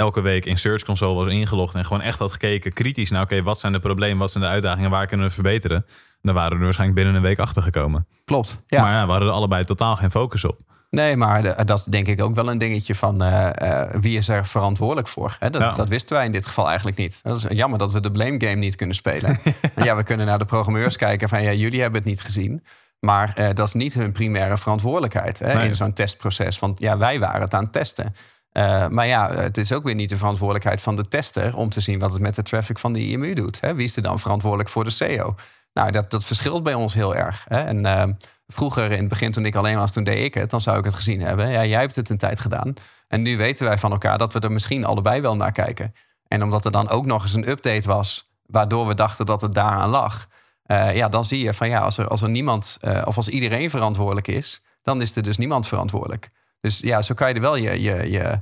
elke 0.03 0.21
week 0.21 0.45
in 0.47 0.59
Search 0.59 0.83
Console 0.83 1.15
was 1.25 1.33
ingelogd 1.33 1.75
en 1.75 1.85
gewoon 1.85 2.03
echt 2.03 2.19
had 2.19 2.33
gekeken, 2.33 2.73
kritisch 2.73 3.11
naar, 3.11 3.23
oké, 3.23 3.43
wat 3.43 3.59
zijn 3.59 3.73
de 3.73 3.79
problemen, 3.79 4.19
wat 4.19 4.31
zijn 4.31 4.45
de 4.45 4.51
uitdagingen, 4.51 4.91
waar 4.91 5.07
kunnen 5.07 5.27
we 5.27 5.33
verbeteren, 5.33 5.87
dan 6.23 6.35
waren 6.35 6.51
we 6.51 6.57
er 6.59 6.63
waarschijnlijk 6.65 6.99
binnen 7.01 7.17
een 7.17 7.29
week 7.29 7.39
achter 7.39 7.63
gekomen. 7.63 8.07
Klopt. 8.25 8.63
Ja. 8.67 8.83
Maar 8.83 8.93
ja, 8.93 9.05
we 9.05 9.11
hadden 9.11 9.29
er 9.29 9.35
allebei 9.35 9.65
totaal 9.65 9.97
geen 9.97 10.11
focus 10.11 10.45
op. 10.45 10.59
Nee, 10.91 11.17
maar 11.17 11.43
de- 11.43 11.65
dat 11.65 11.79
is 11.79 11.85
denk 11.85 12.07
ik 12.07 12.23
ook 12.23 12.35
wel 12.35 12.49
een 12.51 12.59
dingetje 12.59 12.95
van 12.95 13.23
eh, 13.23 13.81
eh, 13.83 13.91
wie 14.01 14.17
is 14.19 14.29
er 14.29 14.47
verantwoordelijk 14.47 15.09
voor. 15.09 15.37
Hè? 15.39 15.51
Dat, 15.51 15.61
Ja. 15.63 15.71
dat 15.73 15.89
wisten 15.89 16.17
wij 16.17 16.27
in 16.27 16.33
dit 16.33 16.47
geval 16.47 16.67
eigenlijk 16.67 16.97
niet. 16.97 17.21
Dat 17.23 17.37
is 17.37 17.45
jammer 17.49 17.79
dat 17.79 17.93
we 17.93 18.01
de 18.01 18.11
blame 18.11 18.41
game 18.41 18.55
niet 18.55 18.77
kunnen 18.77 18.97
spelen. 18.97 19.39
En 19.75 19.85
ja, 19.85 19.97
we 19.97 20.03
kunnen 20.03 20.27
naar 20.27 20.39
de 20.39 20.45
programmeurs 20.45 20.97
kijken 20.97 21.29
van 21.29 21.43
ja, 21.43 21.53
jullie 21.53 21.81
hebben 21.81 22.01
het 22.01 22.09
niet 22.09 22.21
gezien. 22.21 22.65
Maar 23.01 23.33
eh, 23.35 23.55
dat 23.55 23.67
is 23.67 23.73
niet 23.75 23.95
hun 23.95 24.13
primaire 24.13 24.59
verantwoordelijkheid 24.59 25.39
hè, 25.39 25.55
Nee. 25.55 25.69
in 25.69 25.77
zo'n 25.77 25.93
testproces. 25.93 26.59
Want 26.59 26.81
ja, 26.81 26.99
wij 26.99 27.19
waren 27.21 27.41
het 27.41 27.55
aan 27.55 27.63
het 27.65 27.73
testen. 27.73 28.15
Eh, 28.53 28.89
maar 28.89 29.07
ja, 29.07 29.35
het 29.35 29.59
is 29.59 29.73
ook 29.73 29.85
weer 29.85 29.95
niet 29.95 30.09
de 30.09 30.17
verantwoordelijkheid 30.17 30.81
van 30.81 30.97
de 30.97 31.09
tester 31.09 31.57
om 31.57 31.71
te 31.71 31.81
zien 31.81 31.99
wat 31.99 32.13
het 32.13 32.21
met 32.21 32.35
de 32.35 32.43
traffic 32.43 32.79
van 32.79 32.93
de 32.93 33.07
IMU 33.09 33.35
doet. 33.35 33.61
Hè? 33.61 33.75
Wie 33.75 33.85
is 33.85 33.97
er 33.97 34.03
dan 34.03 34.19
verantwoordelijk 34.19 34.69
voor 34.69 34.85
de 34.85 34.91
SEO? 34.91 35.35
Nou, 35.73 35.91
dat, 35.91 36.11
dat 36.11 36.25
verschilt 36.25 36.63
bij 36.63 36.75
ons 36.75 36.95
heel 36.95 37.15
erg. 37.17 37.45
Hè? 37.49 37.63
En 37.65 37.87
eh, 37.87 38.05
vroeger 38.47 38.91
in 38.91 38.99
het 38.99 39.09
begin, 39.09 39.33
toen 39.33 39.47
ik 39.47 39.55
alleen 39.55 39.77
was, 39.77 39.93
toen 39.93 40.05
deed 40.05 40.25
ik 40.25 40.35
het, 40.35 40.51
dan 40.51 40.61
zou 40.61 40.79
ik 40.79 40.85
het 40.85 40.95
gezien 40.95 41.21
hebben. 41.21 41.51
Ja, 41.51 41.65
jij 41.65 41.81
hebt 41.81 41.95
het 41.97 42.11
een 42.11 42.19
tijd 42.19 42.41
gedaan. 42.41 42.75
En 43.09 43.23
nu 43.23 43.37
weten 43.37 43.67
wij 43.67 43.79
van 43.79 43.93
elkaar 43.93 44.19
dat 44.19 44.33
we 44.33 44.41
er 44.41 44.53
misschien 44.53 44.85
allebei 44.85 45.21
wel 45.21 45.37
naar 45.37 45.53
kijken. 45.53 45.95
En 46.29 46.43
omdat 46.43 46.65
er 46.65 46.71
dan 46.71 46.89
ook 46.89 47.07
nog 47.07 47.23
eens 47.23 47.35
een 47.35 47.49
update 47.49 47.89
was, 47.89 48.31
waardoor 48.47 48.87
we 48.87 48.95
dachten 48.95 49.27
dat 49.27 49.41
het 49.41 49.55
daaraan 49.55 49.91
lag. 49.91 50.27
eh, 50.63 50.97
ja, 50.97 51.09
dan 51.09 51.25
zie 51.25 51.45
je 51.45 51.55
van 51.55 51.69
ja, 51.69 51.81
als 51.81 51.99
er, 51.99 52.09
als 52.09 52.23
er 52.23 52.29
niemand, 52.29 52.77
eh, 52.81 53.03
of 53.05 53.17
als 53.17 53.29
iedereen 53.29 53.71
verantwoordelijk 53.71 54.29
is, 54.29 54.65
dan 54.83 55.01
is 55.01 55.17
er 55.17 55.23
dus 55.23 55.37
niemand 55.37 55.67
verantwoordelijk. 55.69 56.31
Dus 56.63 56.79
ja, 56.79 57.03
zo 57.03 57.15
kan 57.15 57.29
je 57.29 57.35
er 57.35 57.41
wel 57.41 57.57
je, 57.57 57.83
je, 57.83 58.11
je 58.11 58.41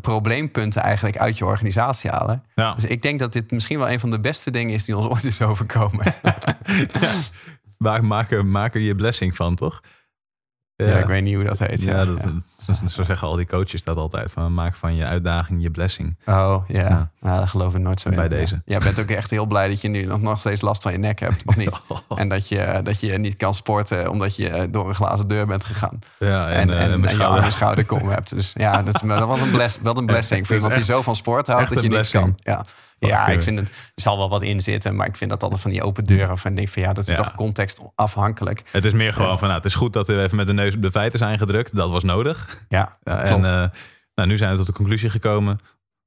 probleempunten 0.00 0.82
eigenlijk 0.82 1.16
uit 1.16 1.38
je 1.38 1.46
organisatie 1.46 2.10
halen. 2.10 2.44
Ja. 2.54 2.74
Dus 2.74 2.84
ik 2.84 3.02
denk 3.02 3.18
dat 3.18 3.32
dit 3.32 3.50
misschien 3.50 3.78
wel 3.78 3.90
een 3.90 4.00
van 4.00 4.10
de 4.10 4.20
beste 4.20 4.50
dingen 4.50 4.74
is 4.74 4.84
die 4.84 4.96
ons 4.96 5.06
ooit 5.06 5.24
is 5.24 5.42
overkomen. 5.42 6.14
Er, 7.78 8.04
maak 8.44 8.74
er 8.74 8.80
je 8.80 8.94
blessing 8.94 9.36
van, 9.36 9.54
toch? 9.54 9.82
Ja, 10.86 10.98
ik 10.98 11.06
weet 11.06 11.22
niet 11.22 11.34
hoe 11.34 11.44
dat 11.44 11.58
heet. 11.58 11.82
Ja, 11.82 12.04
dat, 12.04 12.26
Zo, 12.88 13.02
zeggen 13.02 13.28
al 13.28 13.36
die 13.36 13.46
coaches 13.46 13.84
dat 13.84 13.96
altijd. 13.96 14.32
Van, 14.32 14.54
maak 14.54 14.74
van 14.76 14.94
je 14.94 15.04
uitdaging 15.04 15.62
je 15.62 15.70
blessing. 15.70 16.16
Oh, 16.26 16.64
ja. 16.68 16.80
Ja. 16.80 17.10
Nou, 17.20 17.38
dat 17.40 17.48
geloof 17.48 17.74
ik 17.74 17.80
nooit 17.80 18.00
zo 18.00 18.08
in. 18.08 18.14
Bij 18.14 18.24
Ja. 18.24 18.30
deze. 18.30 18.62
Jij 18.64 18.78
bent 18.78 19.00
ook 19.00 19.08
echt 19.08 19.30
heel 19.30 19.46
blij 19.46 19.68
dat 19.68 19.80
je 19.80 19.88
nu 19.88 20.04
nog, 20.04 20.20
nog 20.20 20.38
steeds 20.38 20.60
last 20.60 20.82
van 20.82 20.92
je 20.92 20.98
nek 20.98 21.20
hebt, 21.20 21.42
of 21.46 21.56
niet? 21.56 21.80
En 22.14 22.28
dat 22.28 22.48
je, 22.48 22.80
dat 22.82 23.00
je 23.00 23.18
niet 23.18 23.36
kan 23.36 23.54
sporten 23.54 24.10
omdat 24.10 24.36
je 24.36 24.68
door 24.70 24.88
een 24.88 24.94
glazen 24.94 25.28
deur 25.28 25.46
bent 25.46 25.64
gegaan. 25.64 25.98
Ja, 26.18 26.48
En, 26.48 26.70
en, 26.70 26.70
eh, 26.70 27.10
en, 27.10 27.16
je 27.16 27.24
arm 27.24 27.42
en 27.44 27.52
schouderkom 27.52 28.08
hebt. 28.08 28.34
Dus 28.34 28.52
ja, 28.58 28.82
dat, 28.82 28.94
is, 28.94 29.08
dat 29.08 29.26
was 29.26 29.40
een, 29.40 29.50
bless, 29.50 29.78
wel 29.82 29.96
een 29.96 30.06
blessing. 30.14 30.48
Is 30.48 30.56
iemand 30.56 30.74
die 30.74 30.84
zo 30.84 31.02
van 31.02 31.16
sport 31.16 31.46
houdt 31.46 31.74
dat 31.74 31.82
je 31.82 31.88
niks 31.88 32.10
kan. 32.10 32.34
Ja, 32.36 32.64
ja 33.08 33.26
ik 33.26 33.42
vind 33.42 33.58
het, 33.58 33.68
er 33.68 33.74
zal 33.94 34.16
wel 34.18 34.28
wat 34.28 34.42
in 34.42 34.60
zitten. 34.60 34.96
Maar 34.96 35.06
ik 35.06 35.16
vind 35.16 35.30
dat 35.30 35.42
altijd 35.42 35.60
van 35.60 35.70
die 35.70 35.82
open 35.82 36.04
deuren. 36.04 36.38
Van, 36.38 36.50
ik 36.50 36.56
denk 36.56 36.68
van 36.68 36.82
ja, 36.82 36.92
dat 36.92 37.04
is 37.04 37.10
Ja. 37.10 37.16
toch 37.16 37.34
contextafhankelijk. 37.34 38.62
Het 38.70 38.84
is 38.84 38.92
meer 38.92 39.12
gewoon 39.12 39.38
van, 39.38 39.48
nou, 39.48 39.60
het 39.60 39.70
is 39.70 39.74
goed 39.74 39.92
dat 39.92 40.06
we 40.06 40.22
even 40.22 40.36
met 40.36 40.46
de 40.46 40.52
neus 40.52 40.74
op 40.74 40.82
de 40.82 40.90
feiten 40.90 41.18
zijn 41.18 41.38
gedrukt. 41.38 41.76
Dat 41.76 41.90
was 41.90 42.02
nodig. 42.04 42.64
Ja, 42.68 42.98
en 43.02 43.44
eh, 43.44 43.68
nou, 44.14 44.28
nu 44.28 44.36
zijn 44.36 44.50
we 44.50 44.56
tot 44.56 44.66
de 44.66 44.72
conclusie 44.72 45.10
gekomen, 45.10 45.58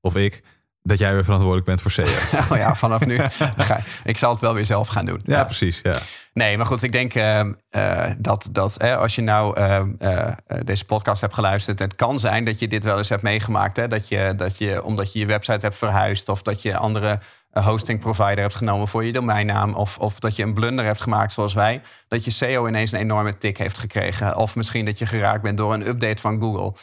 of 0.01 0.15
ik, 0.15 0.43
dat 0.85 0.97
jij 0.97 1.13
weer 1.13 1.23
verantwoordelijk 1.23 1.67
bent 1.67 1.81
voor 1.81 1.91
SEO. 1.91 2.03
oh 2.51 2.57
ja, 2.57 2.75
vanaf 2.75 3.05
nu. 3.05 3.19
ga, 3.57 3.79
ik 4.03 4.17
zal 4.17 4.31
het 4.31 4.39
wel 4.39 4.53
weer 4.53 4.65
zelf 4.65 4.87
gaan 4.87 5.05
doen. 5.05 5.21
ja, 5.23 5.43
precies. 5.43 5.79
Ja. 5.83 5.95
Nee, 6.33 6.57
maar 6.57 6.65
goed, 6.65 6.83
ik 6.83 6.91
denk 6.91 7.13
eh, 7.13 7.39
eh, 7.69 8.11
dat, 8.17 8.49
dat 8.51 8.83
als 8.83 9.15
je 9.15 9.21
nou 9.21 9.55
eh, 9.57 9.81
eh, 9.97 10.33
deze 10.63 10.85
podcast 10.85 11.21
hebt 11.21 11.33
geluisterd, 11.33 11.79
het 11.79 11.95
kan 11.95 12.19
zijn 12.19 12.45
dat 12.45 12.59
je 12.59 12.67
dit 12.67 12.83
wel 12.83 12.97
eens 12.97 13.09
hebt 13.09 13.21
meegemaakt. 13.21 13.77
Hè? 13.77 13.87
Dat, 13.87 14.07
je, 14.07 14.33
dat 14.37 14.57
je, 14.57 14.83
omdat 14.83 15.13
je 15.13 15.19
je 15.19 15.25
website 15.25 15.65
hebt 15.65 15.77
verhuisd 15.77 16.29
of 16.29 16.41
dat 16.41 16.61
je 16.61 16.77
andere 16.77 17.19
hosting 17.51 17.99
provider 17.99 18.39
hebt 18.39 18.55
genomen 18.55 18.87
voor 18.87 19.05
je 19.05 19.11
domeinnaam. 19.11 19.73
Of, 19.73 19.97
of 19.97 20.19
dat 20.19 20.35
je 20.35 20.43
een 20.43 20.53
blunder 20.53 20.85
hebt 20.85 21.01
gemaakt 21.01 21.33
zoals 21.33 21.53
wij. 21.53 21.81
Dat 22.07 22.25
je 22.25 22.31
SEO 22.31 22.67
ineens 22.67 22.91
een 22.91 22.99
enorme 22.99 23.37
tik 23.37 23.57
heeft 23.57 23.77
gekregen. 23.77 24.35
Of 24.35 24.55
misschien 24.55 24.85
dat 24.85 24.99
je 24.99 25.05
geraakt 25.05 25.41
bent 25.41 25.57
door 25.57 25.73
een 25.73 25.87
update 25.87 26.21
van 26.21 26.39
Google. 26.39 26.73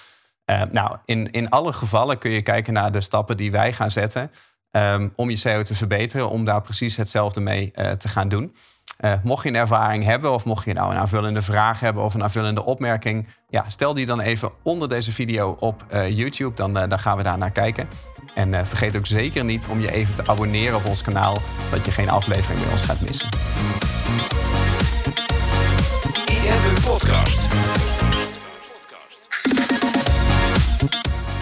Eh, 0.45 0.63
nou, 0.71 0.97
in, 1.05 1.31
in 1.31 1.51
alle 1.51 1.73
gevallen 1.73 2.19
kun 2.19 2.31
je 2.31 2.43
kijken 2.43 2.73
naar 2.73 2.93
de 2.93 3.01
stappen 3.01 3.37
die 3.37 3.51
wij 3.51 3.73
gaan 3.73 3.91
zetten. 3.91 4.31
ehm, 4.71 5.09
om 5.17 5.31
je 5.31 5.37
SEO 5.37 5.63
te 5.63 5.75
verbeteren, 5.75 6.31
om 6.31 6.45
daar 6.45 6.63
precies 6.63 6.97
hetzelfde 6.97 7.41
mee 7.41 7.71
eh, 7.75 7.91
te 7.91 8.09
gaan 8.09 8.29
doen. 8.29 8.55
Eh, 8.97 9.13
mocht 9.23 9.43
je 9.43 9.49
een 9.49 9.55
ervaring 9.57 10.05
hebben 10.05 10.33
of 10.33 10.45
mocht 10.45 10.65
je 10.65 10.73
nou 10.73 10.91
een 10.91 10.99
aanvullende 10.99 11.43
vraag 11.43 11.81
hebben 11.81 12.03
of 12.03 12.15
een 12.15 12.23
aanvullende 12.23 12.65
opmerking, 12.65 13.29
ja, 13.49 13.65
stel 13.69 13.95
die 13.95 14.07
dan 14.07 14.21
even 14.21 14.51
onder 14.63 14.89
deze 14.89 15.13
video 15.13 15.57
op 15.61 15.85
YouTube, 16.09 16.57
dan, 16.57 16.73
dan 16.73 16.99
gaan 16.99 17.17
we 17.17 17.23
daar 17.23 17.39
naar 17.39 17.51
kijken. 17.51 17.89
En 18.35 18.67
vergeet 18.67 18.97
ook 18.97 19.07
zeker 19.07 19.45
niet 19.45 19.67
om 19.67 19.81
je 19.81 19.93
even 19.93 20.15
te 20.15 20.27
abonneren 20.27 20.77
op 20.77 20.85
ons 20.85 21.03
kanaal, 21.03 21.39
dat 21.71 21.85
je 21.85 21.91
geen 21.91 22.11
aflevering 22.11 22.61
meer 22.61 22.71
ons 22.71 22.83
gaat 22.83 23.01
missen. 23.01 23.29